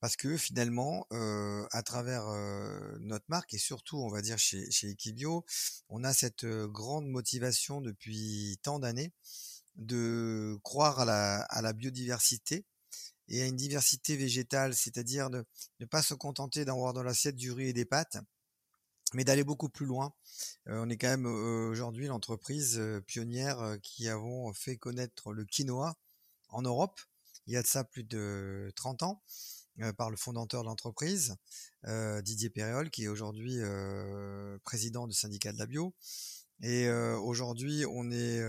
[0.00, 2.26] Parce que finalement, à travers
[3.00, 5.44] notre marque et surtout, on va dire chez, chez Equibio,
[5.88, 9.12] on a cette grande motivation depuis tant d'années
[9.78, 12.66] de croire à la, biodiversité
[13.28, 15.44] et à une diversité végétale, c'est-à-dire de
[15.80, 18.18] ne pas se contenter d'avoir dans l'assiette du riz et des pâtes,
[19.14, 20.12] mais d'aller beaucoup plus loin.
[20.66, 25.96] on est quand même aujourd'hui l'entreprise pionnière qui avons fait connaître le quinoa
[26.48, 27.00] en Europe.
[27.46, 29.22] Il y a de ça plus de 30 ans.
[29.96, 31.36] par le fondateur de l'entreprise,
[31.84, 33.58] Didier Perriol, qui est aujourd'hui
[34.64, 35.94] président du syndicat de la bio.
[36.60, 38.42] Et aujourd'hui, on est,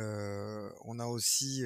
[0.82, 1.64] on a aussi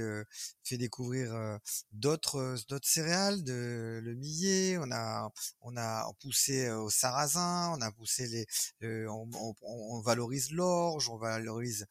[0.64, 1.60] fait découvrir
[1.94, 4.78] d'autres d'autres céréales, de le millet.
[4.78, 8.28] On a on a poussé au sarrasin, on a poussé
[8.82, 11.88] les, on, on, on, valorise l'orge, on valorise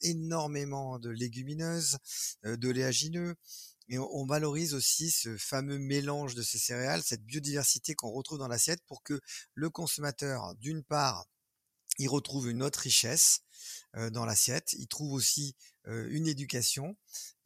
[0.00, 1.98] énormément de légumineuses,
[2.42, 3.36] de léagineux.
[3.88, 8.48] Et on, valorise aussi ce fameux mélange de ces céréales, cette biodiversité qu'on retrouve dans
[8.48, 9.20] l'assiette pour que
[9.54, 11.26] le consommateur, d'une part,
[11.98, 13.40] il retrouve une autre richesse
[14.12, 15.56] dans l'assiette, il trouve aussi
[15.86, 16.96] une éducation,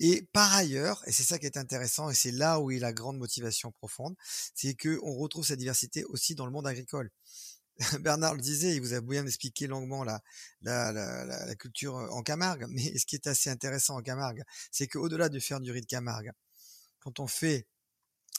[0.00, 2.92] et par ailleurs, et c'est ça qui est intéressant, et c'est là où est la
[2.92, 4.16] grande motivation profonde,
[4.54, 7.10] c'est que on retrouve cette diversité aussi dans le monde agricole.
[8.00, 10.20] Bernard le disait, il vous a bien expliqué longuement la,
[10.62, 14.86] la, la, la, culture en Camargue, mais ce qui est assez intéressant en Camargue, c'est
[14.86, 16.32] qu'au-delà de faire du riz de Camargue,
[16.98, 17.66] quand on fait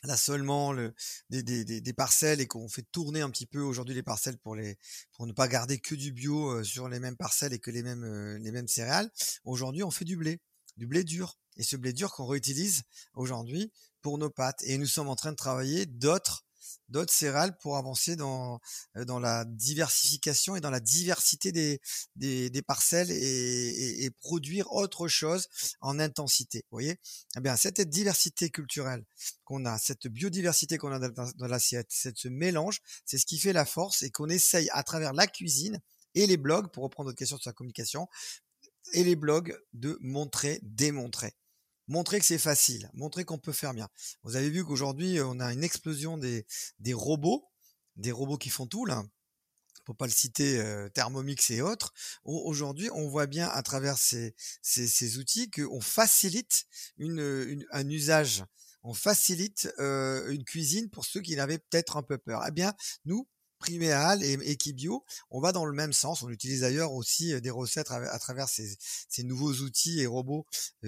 [0.03, 0.93] là seulement le,
[1.29, 4.55] des, des, des, parcelles et qu'on fait tourner un petit peu aujourd'hui les parcelles pour
[4.55, 4.77] les
[5.13, 8.37] pour ne pas garder que du bio sur les mêmes parcelles et que les mêmes
[8.37, 9.11] les mêmes céréales.
[9.43, 10.39] Aujourd'hui, on fait du blé,
[10.77, 12.83] du blé dur et ce blé dur qu'on réutilise
[13.13, 16.45] aujourd'hui pour nos pâtes et nous sommes en train de travailler d'autres
[16.89, 18.59] d'autres céréales pour avancer dans,
[18.97, 25.47] euh, dans la diversification et dans la diversité des, parcelles et, produire autre chose
[25.79, 26.65] en intensité.
[26.71, 26.97] Voyez?
[27.37, 29.03] Eh bien, cette diversité culturelle
[29.43, 33.65] qu'on a, cette biodiversité qu'on a dans l'assiette, ce mélange, c'est ce qui fait la
[33.65, 35.79] force et qu'on essaye à travers la cuisine
[36.13, 38.07] et les blogs, pour reprendre votre question sur la communication,
[38.93, 41.33] et les blogs de montrer, démontrer
[41.87, 43.89] montrer que c'est facile, montrer qu'on peut faire bien.
[44.23, 46.45] Vous avez vu qu'aujourd'hui, on a une explosion des,
[46.79, 47.47] des robots,
[47.95, 49.03] des robots qui font tout, là.
[49.83, 51.91] Pour pas le citer, euh, Thermomix et autres.
[52.23, 56.65] Aujourd'hui, on voit bien à travers ces, ces, ces outils qu'on facilite
[56.97, 58.43] une, un usage
[58.83, 62.43] on facilite euh, une cuisine pour ceux qui avaient peut-être un peu peur.
[62.47, 62.73] Eh bien,
[63.05, 63.27] nous,
[63.61, 66.23] Priméal et Equibio, on va dans le même sens.
[66.23, 68.75] On utilise d'ailleurs aussi des recettes à, travers ces,
[69.23, 70.47] nouveaux outils et robots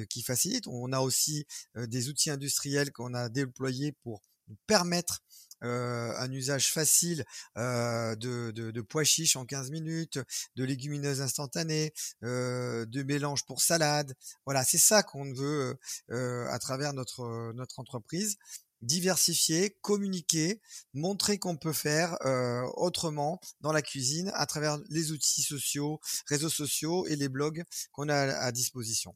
[0.09, 0.67] qui facilitent.
[0.67, 4.23] On a aussi des outils industriels qu'on a déployés pour
[4.65, 5.21] permettre
[5.61, 7.23] un usage facile
[7.55, 10.19] de, pois chiches en 15 minutes,
[10.55, 14.15] de légumineuses instantanées, de mélanges pour salade.
[14.45, 15.77] Voilà, c'est ça qu'on veut
[16.09, 18.37] à travers notre entreprise
[18.83, 20.61] diversifier, communiquer,
[20.93, 26.49] montrer qu'on peut faire euh, autrement dans la cuisine à travers les outils sociaux, réseaux
[26.49, 29.15] sociaux et les blogs qu'on a à disposition.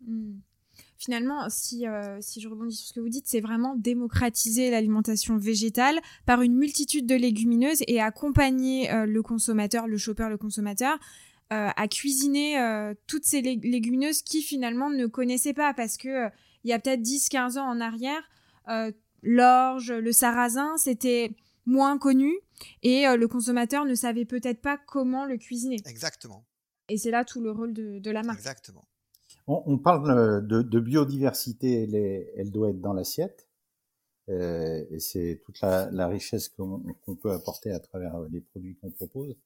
[0.00, 0.38] Mmh.
[0.98, 5.36] Finalement, si, euh, si je rebondis sur ce que vous dites, c'est vraiment démocratiser l'alimentation
[5.36, 10.98] végétale par une multitude de légumineuses et accompagner euh, le consommateur, le shopper, le consommateur
[11.50, 12.56] à cuisiner
[13.06, 16.28] toutes ces légumineuses qui finalement ne connaissaient pas parce que
[16.64, 18.22] il y a peut-être 10-15 ans en arrière,
[18.68, 18.90] euh,
[19.22, 22.32] l'orge, le sarrasin, c'était moins connu
[22.82, 25.76] et euh, le consommateur ne savait peut-être pas comment le cuisiner.
[25.86, 26.44] Exactement.
[26.88, 28.38] Et c'est là tout le rôle de, la marque.
[28.38, 28.86] Exactement.
[29.46, 31.94] On, parle euh, de, biodiversité, elle,
[32.36, 33.46] elle, doit être dans l'assiette.
[34.28, 39.36] et c'est toute la, richesse qu'on peut apporter à travers les produits qu'on propose.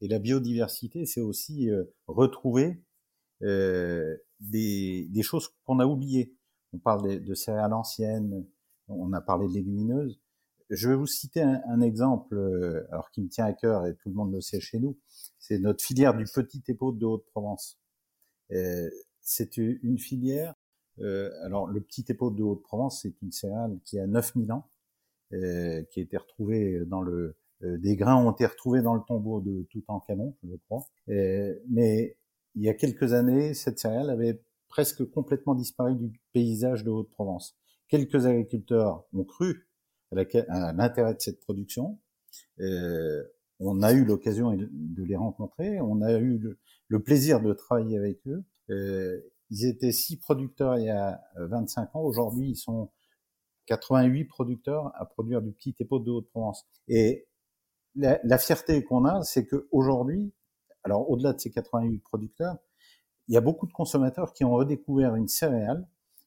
[0.00, 1.68] Et la biodiversité, c'est aussi
[2.06, 2.80] retrouver
[3.40, 6.36] des, des, choses qu'on a oubliées
[6.72, 8.46] on parle de, céréales anciennes,
[8.88, 10.20] on a parlé de légumineuses.
[10.70, 14.08] Je vais vous citer un, exemple, euh, alors qui me tient à cœur et tout
[14.08, 14.96] le monde le sait chez nous.
[15.38, 17.78] C'est notre filière du petit épaule de Haute-Provence.
[18.52, 18.88] Euh,
[19.20, 20.54] c'est une filière.
[21.00, 24.68] Euh, alors le petit épaule de Haute-Provence, c'est une céréale qui a 9000 ans,
[25.30, 29.66] qui a été retrouvée dans le des grains ont été retrouvés dans le tombeau de
[29.70, 30.86] Toutankhamon, je crois.
[31.06, 32.16] mais
[32.54, 37.58] il y a quelques années, cette céréale avait presque complètement disparu du paysage de Haute-Provence.
[37.88, 39.68] Quelques agriculteurs ont cru
[40.12, 41.98] à l'intérêt de cette production.
[42.60, 43.22] Euh,
[43.58, 46.56] on a eu l'occasion de les rencontrer, on a eu
[46.88, 48.44] le, plaisir de travailler avec eux.
[48.70, 52.02] Euh, ils étaient six producteurs il y a 25 ans.
[52.02, 52.90] Aujourd'hui, ils sont
[53.66, 56.64] 88 producteurs à produire du petit épaule de Haute-Provence.
[56.88, 57.28] Et
[57.96, 60.32] la, la fierté qu'on a, c'est qu'aujourd'hui,
[60.84, 62.56] alors au-delà de ces 88 producteurs,
[63.30, 65.86] il y a beaucoup de consommateurs qui ont redécouvert une céréale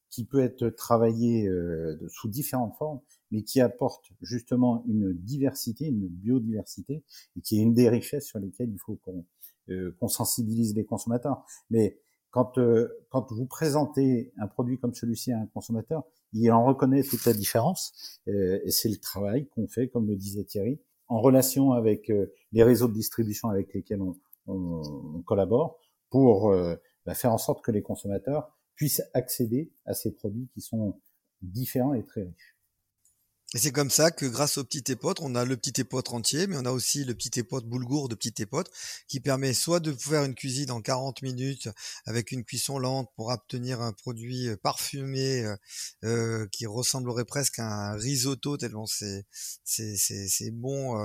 [0.10, 6.08] qui peut être travaillée euh, sous différentes formes, mais qui apporte justement une diversité, une
[6.08, 7.04] biodiversité,
[7.36, 9.26] et qui est une des richesses sur lesquelles il faut qu'on
[9.70, 11.44] euh, sensibilise les consommateurs.
[11.72, 12.00] Mais
[12.32, 17.04] quand, euh, quand vous présentez un produit comme celui-ci à un consommateur, il en reconnaît
[17.04, 21.74] toute la différence, et c'est le travail qu'on fait, comme le disait Thierry, en relation
[21.74, 22.12] avec
[22.52, 24.16] les réseaux de distribution avec lesquels on,
[24.48, 25.78] on, collabore
[26.10, 26.52] pour
[27.06, 31.00] bah, faire en sorte que les consommateurs puissent accéder à ces produits qui sont
[31.42, 32.53] différents et très riches.
[33.56, 36.48] Et c'est comme ça que grâce au petit épeautre, on a le petit épeautre entier,
[36.48, 38.72] mais on a aussi le petit épeautre boulgour de petit épeautre
[39.08, 41.70] qui permet soit de faire une cuisine en 40 minutes
[42.08, 45.56] avec une cuisson lente pour obtenir un produit euh, parfumé euh,
[46.04, 49.26] euh, qui ressemblerait presque à un risotto tellement c'est
[49.64, 50.98] c'est c'est bon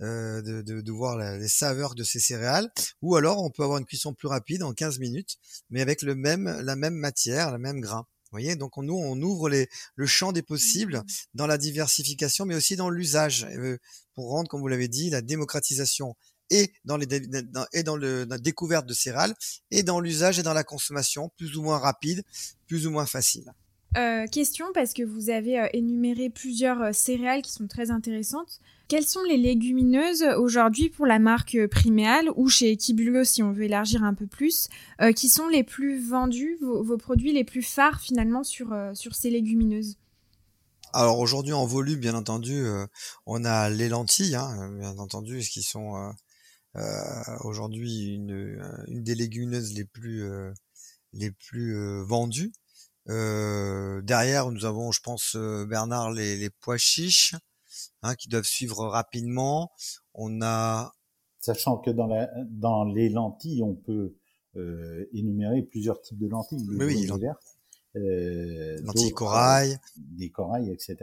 [0.00, 2.70] de, de, de, voir les saveurs de ces céréales,
[3.02, 5.36] ou alors on peut avoir une cuisson plus rapide en 15 minutes,
[5.70, 9.20] mais avec le même la même matière, le même grain voyez, donc on, nous, on
[9.20, 11.04] ouvre les, le champ des possibles mmh.
[11.34, 13.78] dans la diversification, mais aussi dans l'usage, euh,
[14.14, 16.16] pour rendre, comme vous l'avez dit, la démocratisation
[16.50, 19.34] et dans, les, dans, et dans le, la découverte de céréales,
[19.70, 22.22] et dans l'usage et dans la consommation, plus ou moins rapide,
[22.66, 23.52] plus ou moins facile.
[23.96, 28.60] Euh, question, parce que vous avez euh, énuméré plusieurs euh, céréales qui sont très intéressantes.
[28.88, 33.64] Quelles sont les légumineuses aujourd'hui pour la marque Priméal ou chez Equibulio si on veut
[33.64, 34.68] élargir un peu plus,
[35.16, 39.96] qui sont les plus vendus, vos, produits les plus phares finalement sur, sur ces légumineuses?
[40.92, 42.62] Alors aujourd'hui en volume, bien entendu,
[43.24, 46.12] on a les lentilles, hein, bien entendu, qui sont
[47.40, 50.28] aujourd'hui une, une, des légumineuses les plus,
[51.14, 52.52] les plus vendues.
[53.08, 57.34] Euh, derrière, nous avons, je pense, Bernard, les, les pois chiches
[58.02, 59.72] hein, qui doivent suivre rapidement.
[60.14, 60.92] On a,
[61.44, 64.16] sachant que dans, la, dans les lentilles, on peut
[64.56, 66.66] euh, énumérer plusieurs types de lentilles.
[66.70, 67.58] Oui, oui, vertes,
[67.96, 70.96] euh, lentilles corail, des corails, etc.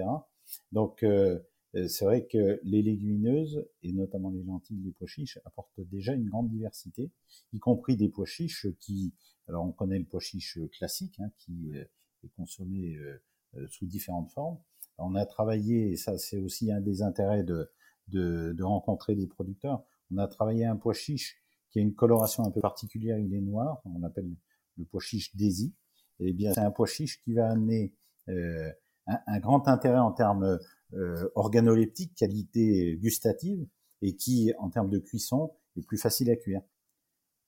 [0.72, 1.40] Donc euh,
[1.74, 6.28] c'est vrai que les légumineuses, et notamment les lentilles, les pois chiches, apportent déjà une
[6.30, 7.12] grande diversité,
[7.54, 9.14] y compris des pois chiches qui,
[9.60, 11.84] on connaît le pois chiche classique, hein, qui euh,
[12.24, 13.22] est consommé euh,
[13.56, 14.58] euh, sous différentes formes.
[14.98, 17.72] On a travaillé, et ça c'est aussi un des intérêts de,
[18.08, 21.38] de, de, rencontrer des producteurs, on a travaillé un pois chiche
[21.72, 24.30] qui a une coloration un peu particulière, il est noir, on appelle
[24.78, 25.74] le pois chiche Daisy.
[26.20, 27.96] Eh bien c'est un pois chiche qui va amener
[28.28, 28.72] un,
[29.08, 30.60] un, grand intérêt en termes
[30.94, 33.66] euh, organoleptique, qualité gustative,
[34.02, 36.62] et qui, en termes de cuisson, est plus facile à cuire.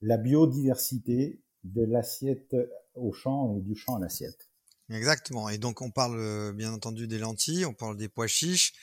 [0.02, 2.56] La biodiversité de l'assiette
[2.96, 4.50] au champ et du champ à l'assiette.
[4.90, 5.50] Exactement.
[5.50, 8.74] Et donc on parle euh, bien entendu des lentilles, on parle des pois chiches,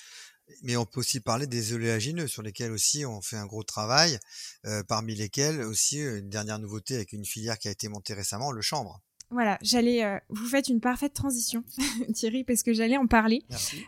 [0.62, 4.18] mais on peut aussi parler des oléagineux sur lesquels aussi on fait un gros travail,
[4.66, 8.50] euh, parmi lesquels aussi une dernière nouveauté avec une filière qui a été montée récemment,
[8.50, 9.00] le chanvre.
[9.30, 10.04] Voilà, j'allais.
[10.04, 11.62] Euh, vous faites une parfaite transition,
[12.14, 13.44] Thierry, parce que j'allais en parler.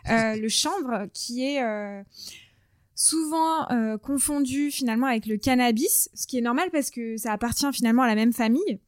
[0.09, 1.61] Euh, le chanvre, qui est
[2.93, 7.71] euh, souvent confondu finalement avec le cannabis, ce qui est normal parce que ça appartient
[7.73, 8.79] finalement à la même famille.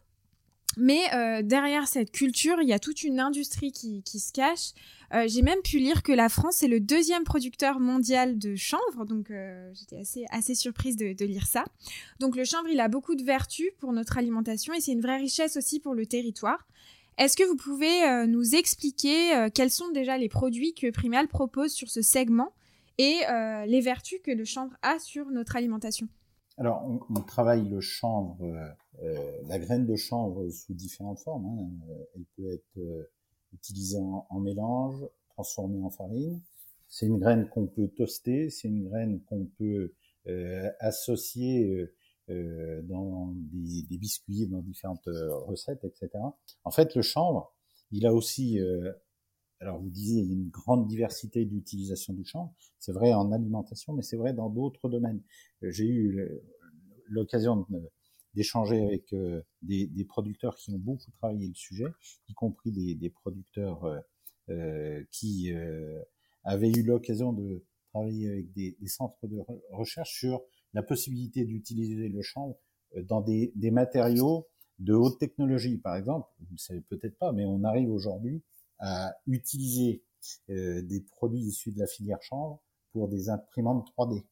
[0.78, 1.04] Mais
[1.44, 4.74] derrière cette culture, il y a toute une industrie qui, se cache
[5.14, 9.06] euh, j'ai même pu lire que la France est le deuxième producteur mondial de chanvre,
[9.06, 11.64] donc euh, j'étais assez, surprise de, de, lire ça.
[12.20, 15.18] Donc le chanvre, il a beaucoup de vertus pour notre alimentation et c'est une vraie
[15.18, 16.68] richesse aussi pour le territoire.
[17.18, 21.72] Est-ce que vous pouvez euh, nous expliquer quels sont déjà les produits que Primal propose
[21.72, 22.54] sur ce segment?
[22.98, 23.22] Et
[23.68, 26.08] les vertus que le chanvre a sur notre alimentation
[26.58, 28.42] alors, on, on, travaille le chanvre,
[29.04, 31.46] euh, la graine de chanvre sous différentes formes.
[31.46, 32.06] Hein.
[32.16, 33.10] Elle peut être
[33.56, 36.42] utilisé en, mélange, transformé en farine.
[36.88, 39.94] C'est une graine qu'on peut toaster, c'est une graine qu'on peut
[40.28, 41.94] euh, associer euh,
[42.30, 46.10] euh dans des, des, biscuits, dans différentes euh, recettes, etc.
[46.64, 47.54] En fait, le chanvre,
[47.92, 48.92] il a aussi, euh,
[49.60, 52.54] alors vous disiez, il y a une grande diversité d'utilisation du chanvre.
[52.78, 55.22] C'est vrai en alimentation, mais c'est vrai dans d'autres domaines.
[55.62, 56.42] J'ai eu
[57.08, 57.66] l'occasion
[58.34, 61.88] d'échanger avec euh, des, producteurs qui ont beaucoup travaillé le sujet,
[62.28, 64.00] y compris des, producteurs euh,
[64.50, 66.02] euh qui euh,
[66.44, 69.40] avaient eu l'occasion de travailler avec des, centres de
[69.72, 70.42] recherche sur
[70.74, 72.58] la possibilité d'utiliser le chanvre
[73.04, 74.48] dans des, matériaux
[74.80, 75.78] de haute technologie.
[75.78, 78.44] Par exemple, vous ne savez peut-être pas, mais on arrive aujourd'hui
[78.80, 80.04] à utiliser
[80.48, 82.60] des produits issus de la filière chanvre
[82.92, 84.26] pour des imprimantes 3D.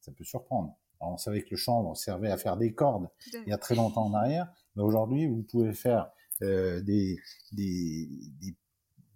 [0.00, 0.76] Ça peut surprendre
[1.12, 4.06] on savait que le chanvre servait à faire des cordes il y a très longtemps
[4.06, 6.10] en arrière, mais aujourd'hui, vous pouvez faire
[6.42, 7.18] euh, des,
[7.52, 8.08] des,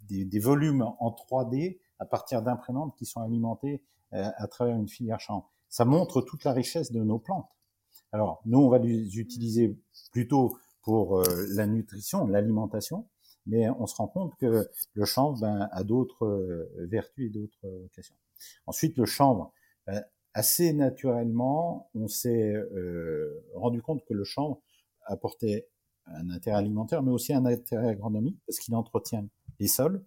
[0.09, 3.83] des, des, volumes en 3D à partir d'imprimantes qui sont alimentées
[4.13, 5.51] euh, à travers une filière chanvre.
[5.69, 7.51] Ça montre toute la richesse de nos plantes.
[8.13, 9.77] Alors, nous, on va les utiliser
[10.13, 13.07] plutôt pour euh, la nutrition, l'alimentation,
[13.49, 18.15] mais on se rend compte que le chanvre ben, a d'autres vertus et d'autres occasions.
[18.67, 19.53] Ensuite, le chanvre,
[19.87, 24.61] ben, assez naturellement, on s'est euh, rendu compte que le chanvre
[25.05, 25.69] apportait
[26.07, 29.27] un intérêt alimentaire, mais aussi un intérêt agronomique, parce qu'il entretient
[29.59, 30.05] les sols,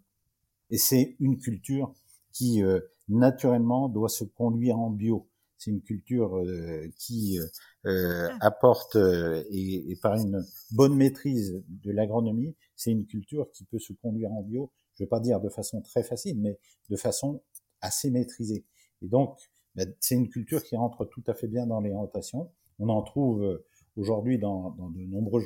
[0.69, 1.93] et c'est une culture
[2.31, 2.79] qui euh,
[3.09, 5.27] naturellement doit se conduire en bio.
[5.61, 7.37] C'est une culture euh, qui
[7.85, 8.37] euh, ah.
[8.47, 13.93] apporte et, et, par une bonne maîtrise de l'agronomie, c'est une culture qui peut se
[13.93, 14.71] conduire en bio.
[14.95, 16.57] Je ne vais pas dire de façon très facile, mais
[16.89, 17.43] de façon
[17.79, 18.65] assez maîtrisée.
[19.03, 19.37] Et donc,
[19.75, 22.49] ben, c'est une culture qui rentre tout à fait bien dans les rotations.
[22.79, 23.63] On en trouve
[23.97, 25.45] aujourd'hui dans, dans, de nombreuses,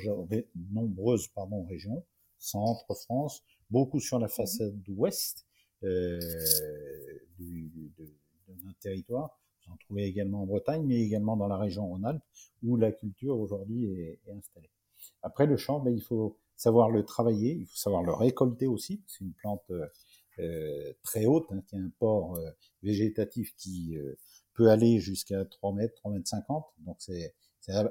[0.71, 2.05] nombreuses pardon, régions,
[2.39, 5.45] centre France, beaucoup sur la mmh façade ouest
[5.83, 6.19] euh,
[7.37, 8.05] du, de,
[8.47, 9.37] de, notre territoire.
[9.65, 12.23] Vous en trouvez également en Bretagne, mais également dans la région Rhône-Alpes,
[12.63, 14.69] où la culture aujourd'hui est, est, installée.
[15.21, 19.01] Après le champ, ben, il faut savoir le travailler, il faut savoir le récolter aussi.
[19.07, 19.71] C'est une plante
[20.39, 22.49] euh, très haute, hein, qui a un port euh,
[22.83, 24.17] végétatif qui euh,
[24.53, 26.65] peut aller jusqu'à 3 mètres, 3 mètres 50.
[26.79, 27.33] Donc c'est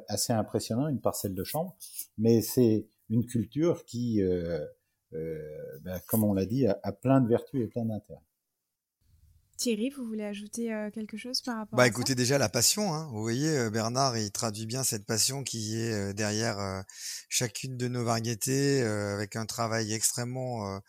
[0.09, 1.77] assez impressionnant, une parcelle de chambre.
[2.19, 4.65] Mais c'est une culture qui, euh,
[5.13, 8.21] euh, ben, comme on l'a dit, a, plein de vertus et plein d'intérêts.
[9.57, 12.49] Thierry, vous voulez ajouter euh, quelque chose par rapport bah, à écoutez, ça déjà la
[12.49, 12.93] passion.
[12.93, 13.09] Hein.
[13.13, 16.85] Vous voyez, Bernard, il traduit bien cette passion qui est derrière
[17.29, 20.81] chacune de nos variétés, avec un travail extrêmement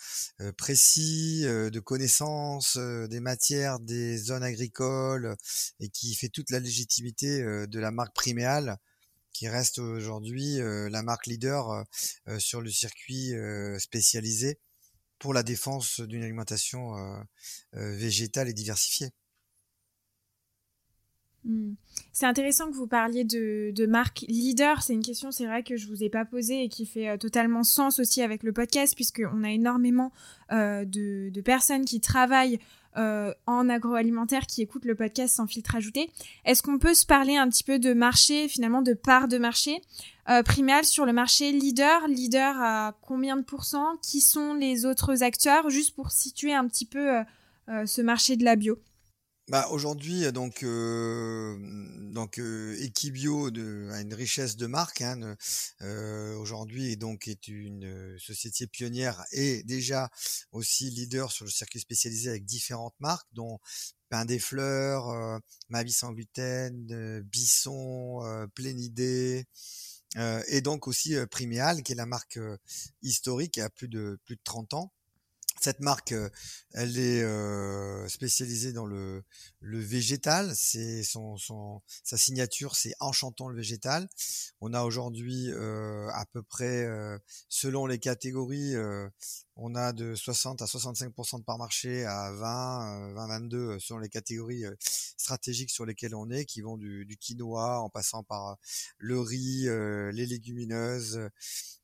[0.58, 5.36] précis de connaissance des matières, des zones agricoles,
[5.80, 8.78] et qui fait toute la légitimité de la marque priméale
[9.32, 11.86] qui reste aujourd'hui la marque leader
[12.40, 13.34] sur le circuit
[13.80, 14.60] spécialisé
[15.20, 16.94] pour la défense d'une alimentation
[17.74, 19.12] végétale et diversifiée.
[21.46, 21.74] Mmh.
[22.12, 24.82] C'est intéressant que vous parliez de, marque leader.
[24.82, 27.64] C'est une question, c'est vrai, que je vous ai pas posée et qui fait totalement
[27.64, 30.12] sens aussi avec le podcast, puisqu'on a énormément
[30.52, 32.60] de, de, personnes qui travaillent
[32.98, 36.10] euh, en agroalimentaire qui écoutent le podcast sans filtre ajouté.
[36.46, 39.82] Est-ce qu'on peut se parler un petit peu de marché, finalement, de part de marché?
[40.30, 43.98] Euh, Primal sur le marché leader, leader à combien de pourcents?
[44.02, 45.70] Qui sont les autres acteurs?
[45.70, 47.22] Juste pour situer un petit peu
[47.68, 48.80] euh, ce marché de la bio.
[49.48, 51.56] Bah aujourd'hui donc euh,
[52.12, 55.36] donc euh, Equibio de, a une richesse de marques hein,
[55.82, 60.10] euh, aujourd'hui donc est une société pionnière et déjà
[60.52, 63.60] aussi leader sur le circuit spécialisé avec différentes marques dont
[64.10, 65.38] Pain des Fleurs, euh,
[65.70, 69.46] Ma sans gluten, Bisson, Plénidée
[70.48, 72.40] et donc aussi Priméal qui est la marque
[73.04, 74.92] historique qui a plus de plus de 30 ans
[75.66, 76.14] cette marque,
[76.74, 79.24] elle est spécialisée dans le,
[79.62, 80.52] végétal.
[80.56, 84.08] C'est sa signature, c'est enchantant le végétal.
[84.62, 86.88] On a aujourd'hui à peu près,
[87.50, 88.76] selon les catégories,
[89.56, 94.10] on a de 60 à 65% de part marché à 20, 20, 22 selon les
[94.10, 98.58] catégories stratégiques sur lesquelles on est, qui vont du, quinoa en passant par
[98.98, 99.68] le riz,
[100.14, 101.30] les légumineuses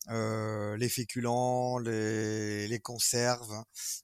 [0.10, 3.64] euh, les féculents, les, conserves.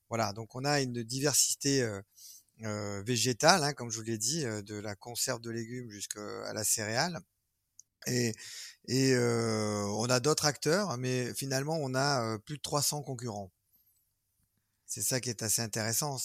[0.10, 2.02] Voilà, donc on a une diversité euh,
[2.64, 6.54] euh végétale, hein, comme je vous l'ai dit, euh, de la conserve de légumes jusqu'à
[6.54, 7.20] la céréale.
[8.08, 8.34] Et,
[8.88, 13.52] et euh, on a d'autres acteurs, mais finalement on a plus de 300 concurrents.
[14.88, 16.18] C'est ça qui est assez intéressant.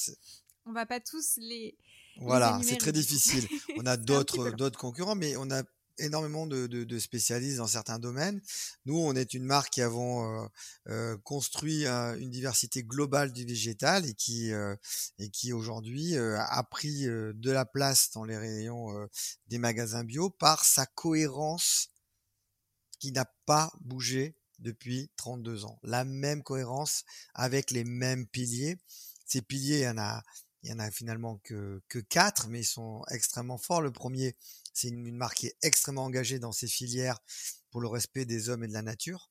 [0.65, 1.77] On va pas tous les.
[2.17, 3.47] Voilà, c'est très difficile.
[3.77, 5.63] On a d'autres d'autres concurrents, mais on a
[5.99, 8.41] énormément de, de, de, spécialistes dans certains domaines.
[8.87, 10.47] Nous, on est une marque qui avons euh,
[10.89, 14.75] euh construit une diversité globale du végétal et qui euh,
[15.19, 19.09] et qui aujourd'hui euh, a pris de la place dans les rayons
[19.49, 21.89] des magasins bio par sa cohérence
[22.99, 25.79] qui n'a pas bougé depuis 32 ans.
[25.83, 27.05] La même cohérence
[27.35, 28.79] avec les mêmes piliers.
[29.27, 30.23] Ces piliers, il y en a,
[30.63, 33.83] il y en a finalement que, quatre, mais ils sont extrêmement forts.
[33.83, 34.37] Le premier,
[34.73, 37.19] c'est une, marque qui est extrêmement engagée dans ses filières
[37.71, 39.31] pour le respect des hommes et de la nature.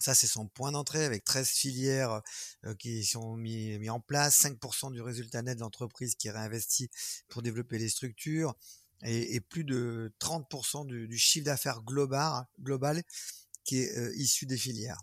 [0.00, 2.20] Ça, c'est son point d'entrée avec 13 filières
[2.64, 6.90] euh, qui sont mis, en place, 5% du résultat net de l'entreprise qui est réinvesti
[7.28, 8.54] pour développer les structures
[9.02, 13.02] et, plus de 30% du, du, chiffre d'affaires global
[13.64, 15.00] qui est euh, issu des filières.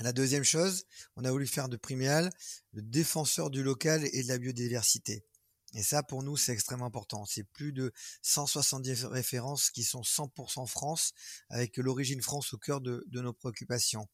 [0.00, 0.84] La deuxième chose,
[1.16, 2.30] on a voulu faire de Priméal
[2.72, 5.24] le défenseur du local et de la biodiversité.
[5.72, 7.24] Et ça, pour nous, c'est extrêmement important.
[7.24, 11.12] C'est plus de 170 références qui sont 100% France,
[11.48, 14.06] avec l'origine France au cœur de, nos préoccupations.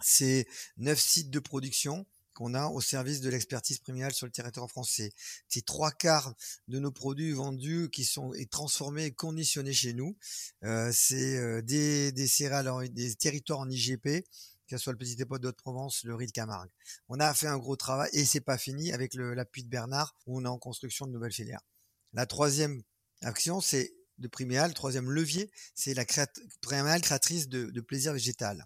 [0.00, 0.46] C'est
[0.78, 2.06] neuf sites de production
[2.40, 5.12] qu'on a au service de l'expertise priméale sur le territoire français.
[5.46, 6.34] C'est trois quarts
[6.68, 10.16] de nos produits vendus qui sont et transformés et conditionnés chez nous.
[10.64, 14.24] Euh, c'est euh, des, céréales, des territoires en IGP,
[14.66, 16.70] que ce soit le Petit Épaule de Provence, le riz de Camargue.
[17.10, 20.40] On a fait un gros travail et c'est pas fini avec l'appui de Bernard où
[20.40, 21.60] on est en construction de nouvelles filières.
[22.14, 22.82] La troisième
[23.20, 26.26] action, c'est de Priméal, troisième levier, c'est la créat
[27.02, 28.64] créatrice de, plaisir végétal.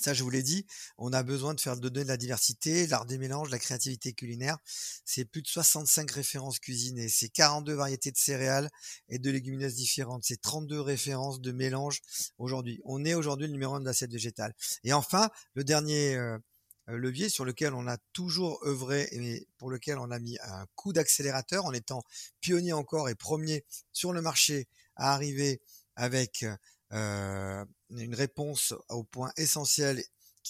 [0.00, 0.66] Ça, je vous l'ai dit,
[0.96, 4.12] on a besoin de faire de donner de la diversité, l'art des mélanges, la créativité
[4.14, 4.58] culinaire.
[5.04, 8.70] C'est plus de 65 références cuisinées, c'est 42 variétés de céréales
[9.08, 12.00] et de légumineuses différentes, c'est 32 références de mélanges
[12.38, 12.80] aujourd'hui.
[12.84, 14.54] On est aujourd'hui le numéro un de l'assiette végétale.
[14.82, 16.38] Et enfin, le dernier euh,
[16.86, 20.92] levier sur lequel on a toujours œuvré et pour lequel on a mis un coup
[20.92, 22.02] d'accélérateur en étant
[22.40, 25.60] pionnier encore et premier sur le marché à arriver
[25.96, 26.44] avec
[26.92, 27.64] euh,
[27.96, 30.02] une réponse au point essentiel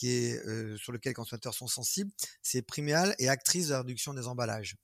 [0.04, 2.10] euh, sur lequel les consommateurs sont sensibles,
[2.42, 4.76] c'est Priméal et actrice de la réduction des emballages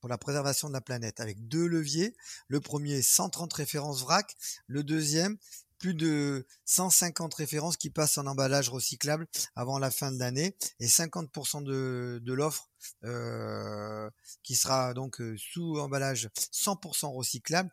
[0.00, 2.14] pour la préservation de la planète, avec deux leviers.
[2.48, 4.34] Le premier, 130 références vrac.
[4.66, 5.36] Le deuxième,
[5.78, 10.86] plus de 150 références qui passent en emballage recyclable avant la fin de l'année et
[10.86, 12.68] 50% de, de l'offre
[13.04, 14.08] euh,
[14.42, 17.70] qui sera donc euh, sous emballage 100% recyclable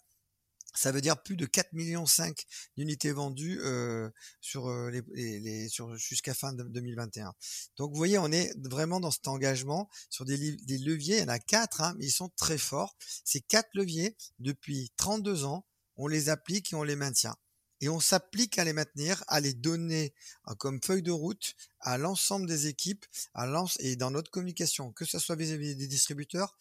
[0.78, 2.38] ça veut dire plus de 4 millions 5
[2.78, 4.10] d'unités vendues euh,
[4.42, 7.34] sur euh, les, les, sur jusqu'à fin 2021.
[7.78, 11.18] Donc vous voyez, on est vraiment dans cet engagement sur des, des leviers.
[11.18, 12.96] Il y en a quatre, hein, mais ils sont très forts.
[13.26, 15.66] Ces quatre leviers, depuis 32 ans,
[15.96, 17.36] on les applique et on les maintient.
[17.82, 20.14] Et on s'applique à les maintenir, à les donner
[20.46, 23.48] hein, comme feuille de route à l'ensemble des équipes, à
[23.80, 26.56] et dans notre communication, que ce soit vis-à-vis des distributeurs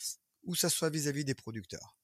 [0.44, 1.95] ou que ce soit vis à -vis des producteurs.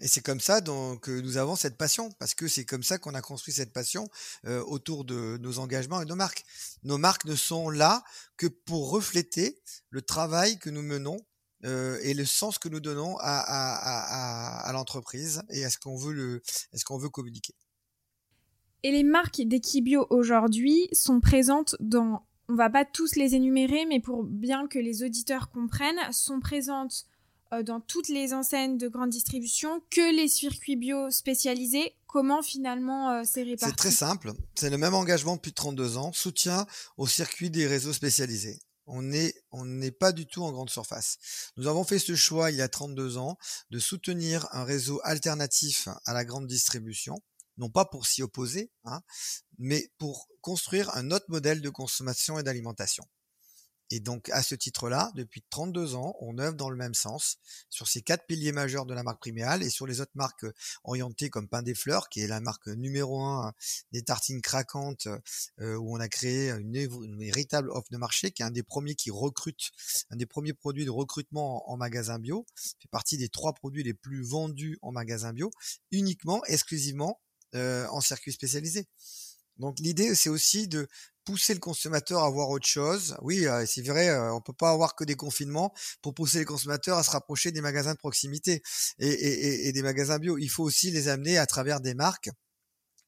[0.00, 2.98] Et c'est comme ça donc, que nous avons cette passion, parce que c'est comme ça
[2.98, 4.08] qu'on a construit cette passion
[4.46, 6.44] euh, autour de nos engagements et nos marques.
[6.82, 8.02] Nos marques ne sont là
[8.36, 11.18] que pour refléter le travail que nous menons
[11.64, 16.42] euh, et le sens que nous donnons à, l'entreprise et à ce qu'on veut, le,
[16.72, 17.54] veut communiquer.
[18.82, 24.00] Et les marques d'Equibio aujourd'hui sont présentes dans, on va pas tous les énumérer, mais
[24.00, 27.04] pour bien que les auditeurs comprennent, sont présentes
[27.64, 31.96] dans toutes les enseignes de grande distribution que les circuits bio spécialisés.
[32.06, 34.32] Comment finalement euh, c'est réparti C'est très simple.
[34.54, 36.12] C'est le même engagement depuis 32 ans.
[36.12, 38.58] Soutien au circuit des réseaux spécialisés.
[38.86, 41.18] On n'est on n'est pas du tout en grande surface.
[41.56, 43.36] Nous avons fait ce choix il y a 32 ans
[43.70, 47.16] de soutenir un réseau alternatif à la grande distribution,
[47.56, 49.00] non pas pour s'y opposer, hein,
[49.58, 53.04] mais pour construire un autre modèle de consommation et d'alimentation.
[53.90, 57.38] Et donc, à ce titre-là, depuis 32 ans, on œuvre dans le même sens
[57.70, 60.52] sur ces quatre piliers majeurs de la marque Priméal et sur les autres marques euh,
[60.84, 63.52] orientées comme Pain des Fleurs, qui est la marque numéro un euh,
[63.92, 65.08] des tartines craquantes,
[65.60, 66.70] euh, où on a créé une,
[67.18, 69.70] véritable offre de marché, qui est un des premiers qui recrute,
[70.10, 73.94] un des premiers produits de recrutement en, magasin bio, fait partie des trois produits les
[73.94, 75.50] plus vendus en magasin bio,
[75.90, 77.20] uniquement, exclusivement
[77.52, 78.86] en circuit spécialisé.
[79.60, 80.88] Donc l'idée, c'est aussi de
[81.24, 83.16] pousser le consommateur à voir autre chose.
[83.22, 86.44] Oui, euh, c'est vrai, euh, on peut pas avoir que des confinements pour pousser les
[86.44, 88.62] consommateurs à se rapprocher des magasins de proximité
[88.98, 90.38] et des magasins bio.
[90.38, 92.30] Il faut aussi les amener à travers des marques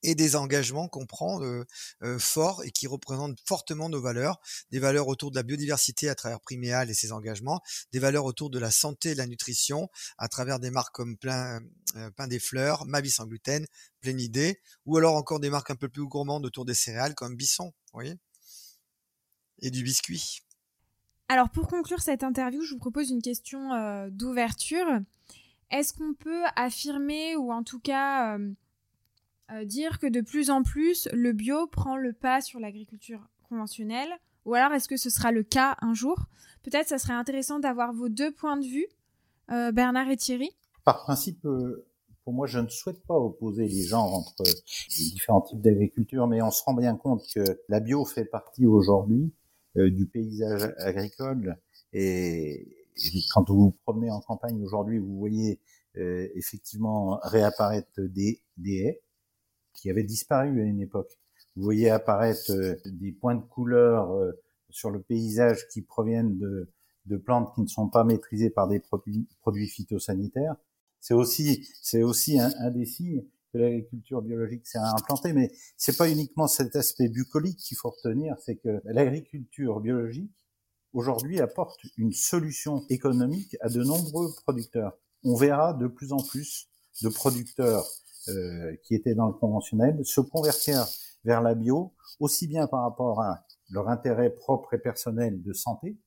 [0.02, 1.64] et des engagements qu'on prend euh,
[2.02, 4.40] euh, forts et qui représentent fortement nos valeurs,
[4.70, 7.60] des valeurs autour de la biodiversité à travers Priméal et ses engagements,
[7.92, 9.88] des valeurs autour de la santé et de la nutrition
[10.18, 11.60] à travers des marques comme Plein,
[11.96, 13.66] euh, Pain des Fleurs, Ma sans gluten,
[14.00, 17.36] Pleine Idée, ou alors encore des marques un peu plus gourmandes autour des céréales comme
[17.36, 18.14] Bisson, vous voyez,
[19.60, 20.40] et du biscuit.
[21.28, 24.86] Alors pour conclure cette interview, je vous propose une question euh, d'ouverture.
[25.70, 28.36] Est-ce qu'on peut affirmer ou en tout cas
[29.52, 34.10] euh, dire que de plus en plus le bio prend le pas sur l'agriculture conventionnelle.
[34.44, 36.26] Ou alors est-ce que ce sera le cas un jour?
[36.62, 38.86] Peut-être ça serait intéressant d'avoir vos deux points de vue,
[39.50, 40.50] euh, Bernard et Thierry.
[40.84, 41.86] Par principe, euh,
[42.24, 46.40] pour moi, je ne souhaite pas opposer les genres entre les différents types d'agriculture, mais
[46.40, 49.32] on se rend bien compte que la bio fait partie aujourd'hui
[49.74, 51.56] du paysage agricole.
[51.92, 52.76] Et,
[53.32, 55.60] quand vous vous promenez en campagne aujourd'hui, vous voyez
[55.94, 59.01] effectivement réapparaître des, des haies
[59.82, 61.18] qui avait disparu à une époque.
[61.56, 64.32] Vous voyez apparaître euh, des points de couleur euh,
[64.70, 69.26] sur le paysage qui proviennent de, plantes qui ne sont pas maîtrisées par des produits,
[69.40, 70.54] produits phytosanitaires.
[71.00, 75.98] C'est aussi, c'est aussi un, un, des signes que l'agriculture biologique s'est implantée, mais c'est
[75.98, 80.30] pas uniquement cet aspect bucolique qu'il faut retenir, c'est que l'agriculture biologique
[80.92, 84.96] aujourd'hui apporte une solution économique à de nombreux producteurs.
[85.24, 86.68] On verra de plus en plus
[87.02, 87.84] de producteurs
[88.28, 90.86] euh, qui étaient dans le conventionnel se convertir
[91.24, 95.98] vers la bio, aussi bien par rapport à leur intérêt propre et personnel de santé,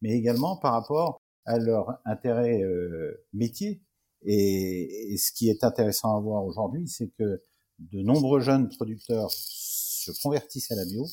[0.00, 3.82] mais également par rapport à leur intérêt euh, métier.
[4.22, 7.42] Et, ce qui est intéressant à voir aujourd'hui, c'est que
[7.78, 11.06] de nombreux jeunes producteurs se convertissent à la bio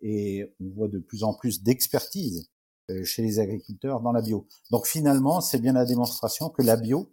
[0.00, 2.50] et on voit de plus en plus d'expertise
[2.90, 4.46] euh, chez les agriculteurs dans la bio.
[4.70, 7.12] Donc finalement, c'est bien la démonstration que la bio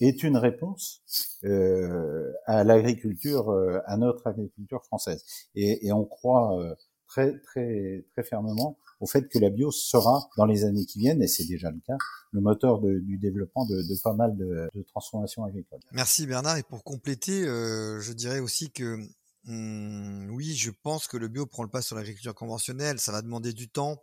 [0.00, 1.02] est une réponse
[1.44, 5.24] euh, à l'agriculture, euh, à notre agriculture française.
[5.54, 6.74] Et, et on croit euh,
[7.06, 11.22] très très très fermement au fait que la bio sera dans les années qui viennent,
[11.22, 11.96] et c'est déjà le cas,
[12.32, 15.80] le moteur du développement de, pas mal de, de transformations agricoles.
[15.92, 16.56] Merci Bernard.
[16.56, 18.98] Et pour compléter, euh, je dirais aussi que
[19.46, 22.98] hum, oui, je pense que le bio prend le pas sur l'agriculture conventionnelle.
[22.98, 24.02] Ça va demander du temps,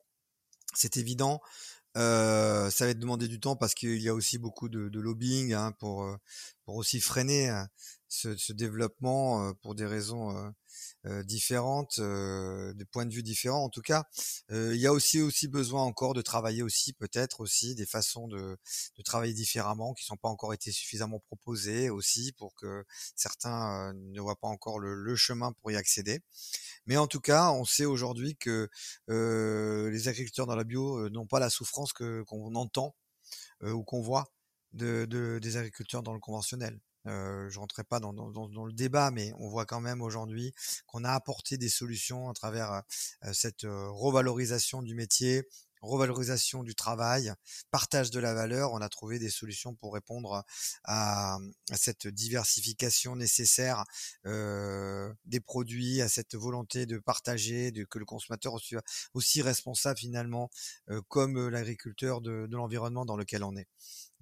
[0.73, 1.41] c'est évident.
[1.95, 5.53] Euh, ça va demander du temps parce qu'il y a aussi beaucoup de, de lobbying
[5.53, 6.15] hein, pour, euh,
[6.65, 7.67] pour aussi freiner hein,
[8.07, 10.49] ce, ce développement euh, pour des raisons euh,
[11.25, 13.63] différentes, des points de vue différents.
[13.63, 14.05] En tout cas,
[14.49, 18.57] il y a aussi aussi besoin encore de travailler aussi peut-être aussi des façons de,
[18.97, 22.85] de travailler différemment qui sont pas encore été suffisamment proposées aussi pour que
[23.15, 26.21] certains ne voient pas encore le, le chemin pour y accéder.
[26.85, 28.69] Mais en tout cas, on sait aujourd'hui que
[29.09, 32.95] euh, les agriculteurs dans la bio n'ont pas la souffrance que qu'on entend
[33.63, 34.33] euh, ou qu'on voit
[34.73, 36.79] de, de, des agriculteurs dans le conventionnel.
[37.07, 40.53] Euh, je rentrerai pas dans, dans, dans, le débat, mais on voit quand même aujourd'hui
[40.87, 42.83] qu'on a apporté des solutions à travers
[43.33, 45.43] cette revalorisation du métier,
[45.83, 47.33] revalorisation du travail,
[47.69, 50.43] partage de la valeur, on a trouvé des solutions pour répondre
[50.85, 51.37] à,
[51.73, 53.83] cette diversification nécessaire
[54.25, 58.83] euh, des produits, à cette volonté de partager, de, que le consommateur soit
[59.13, 60.49] aussi responsable finalement
[60.89, 63.67] euh, comme l'agriculteur de, de l'environnement dans lequel on est.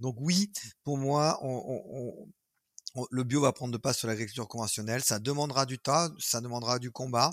[0.00, 0.50] Donc oui,
[0.82, 2.28] pour moi, on, on,
[3.10, 5.02] le bio va prendre de pas sur l'agriculture conventionnelle.
[5.02, 7.30] Ça demandera du temps, ça demandera du combat,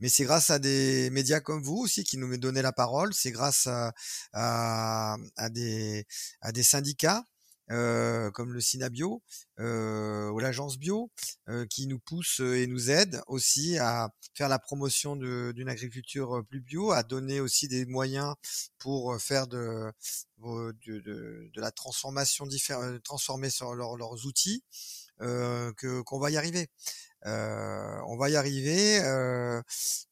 [0.00, 3.12] mais c'est grâce à des médias comme vous aussi qui nous donnez la parole.
[3.14, 3.68] C'est grâce
[4.32, 5.12] à,
[5.58, 6.06] des
[6.62, 7.24] syndicats
[7.70, 9.22] euh, comme le Synabio
[9.58, 11.10] euh, ou l'agence bio
[11.48, 16.60] euh, qui nous poussent et nous aident aussi à faire la promotion d'une agriculture plus
[16.60, 18.34] bio, à donner aussi des moyens
[18.78, 19.90] pour faire de,
[20.38, 22.46] de, de, de la transformation
[23.02, 24.62] transformer sur leurs outils,
[25.20, 26.68] que qu'on va y arriver.
[27.26, 29.62] Euh, on va y arriver euh,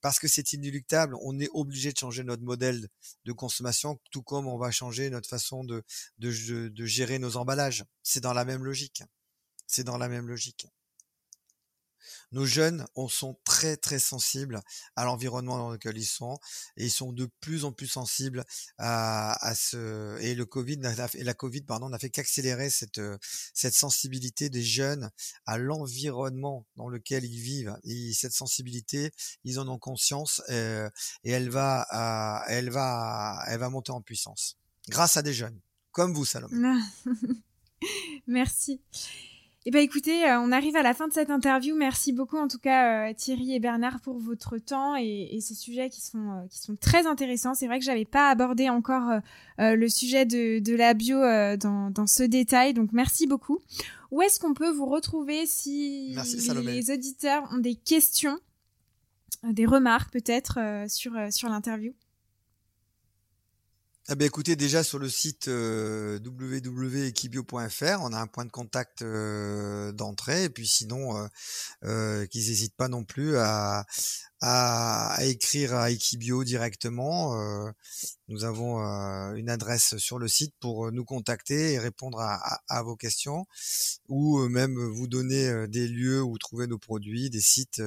[0.01, 1.15] parce que c'est inéluctable.
[1.23, 2.89] On est obligé de changer notre modèle
[3.25, 5.83] de consommation, tout comme on va changer notre façon de,
[6.19, 7.85] de, de gérer nos emballages.
[8.03, 9.03] C'est dans la même logique.
[9.67, 10.67] C'est dans la même logique
[12.33, 14.61] nos jeunes on sont très très sensibles
[14.97, 16.39] à l'environnement dans lequel ils sont
[16.77, 18.45] et ils sont de plus en plus sensibles
[18.79, 20.81] à, ce et le Covid
[21.15, 23.01] la Covid pardon n'a fait qu'accélérer cette
[23.55, 25.11] cette sensibilité des jeunes
[25.47, 29.11] à l'environnement dans lequel ils vivent et cette sensibilité
[29.45, 30.87] ils en ont conscience et,
[31.25, 35.61] et elle va elle va elle va monter en puissance grâce à des jeunes
[35.93, 36.81] comme vous Salomé.
[38.27, 38.81] Merci.
[39.65, 41.77] Eh bien écoutez, euh, on arrive à la fin de cette interview.
[41.77, 45.89] Merci beaucoup en tout cas euh, Thierry et Bernard pour votre temps et, ces sujets
[45.89, 47.55] qui sont, euh, qui sont très intéressants.
[47.55, 49.21] C'est vrai que j'avais pas abordé encore
[49.59, 51.21] le sujet de, de la bio
[51.57, 53.61] dans, dans, ce détail, donc merci beaucoup.
[54.11, 56.17] Où est-ce qu'on peut vous retrouver si
[56.65, 58.39] les auditeurs ont des questions,
[59.45, 60.59] des remarques peut-être
[60.89, 61.93] sur, sur l'interview?
[64.19, 69.93] Eh écoutez, déjà sur le site euh, www.equibio.fr, on a un point de contact euh,
[69.93, 71.27] d'entrée, et puis sinon, euh,
[71.85, 73.87] euh qu'ils n'hésitent pas non plus à,
[74.41, 77.41] à, écrire à Equibio directement.
[77.41, 77.71] Euh,
[78.29, 78.79] nous avons
[79.35, 83.47] une adresse sur le site pour nous contacter et répondre à, à, vos questions,
[84.09, 87.83] ou même vous donner des lieux où trouver nos produits, des sites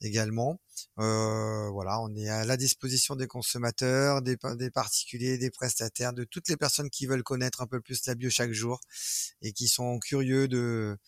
[0.00, 0.60] également.
[0.98, 6.24] Euh, voilà, on est à la disposition des consommateurs, des, des, particuliers, des prestataires, de
[6.24, 8.80] toutes les personnes qui veulent connaître un peu plus la bio chaque jour
[9.42, 10.98] et qui sont curieux de,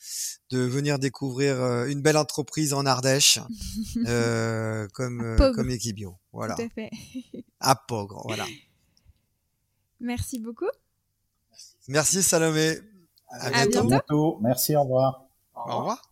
[0.50, 3.38] de venir découvrir euh, une belle entreprise en Ardèche
[4.06, 6.16] euh, comme, comme Equibio.
[6.32, 6.54] Voilà.
[6.54, 6.90] Tout à fait.
[7.60, 8.46] à Pogre, voilà.
[10.00, 10.70] Merci beaucoup.
[11.88, 12.78] Merci Salomé.
[13.28, 14.38] À, bientôt.
[14.42, 15.24] Merci, au revoir.
[15.54, 16.11] Au revoir.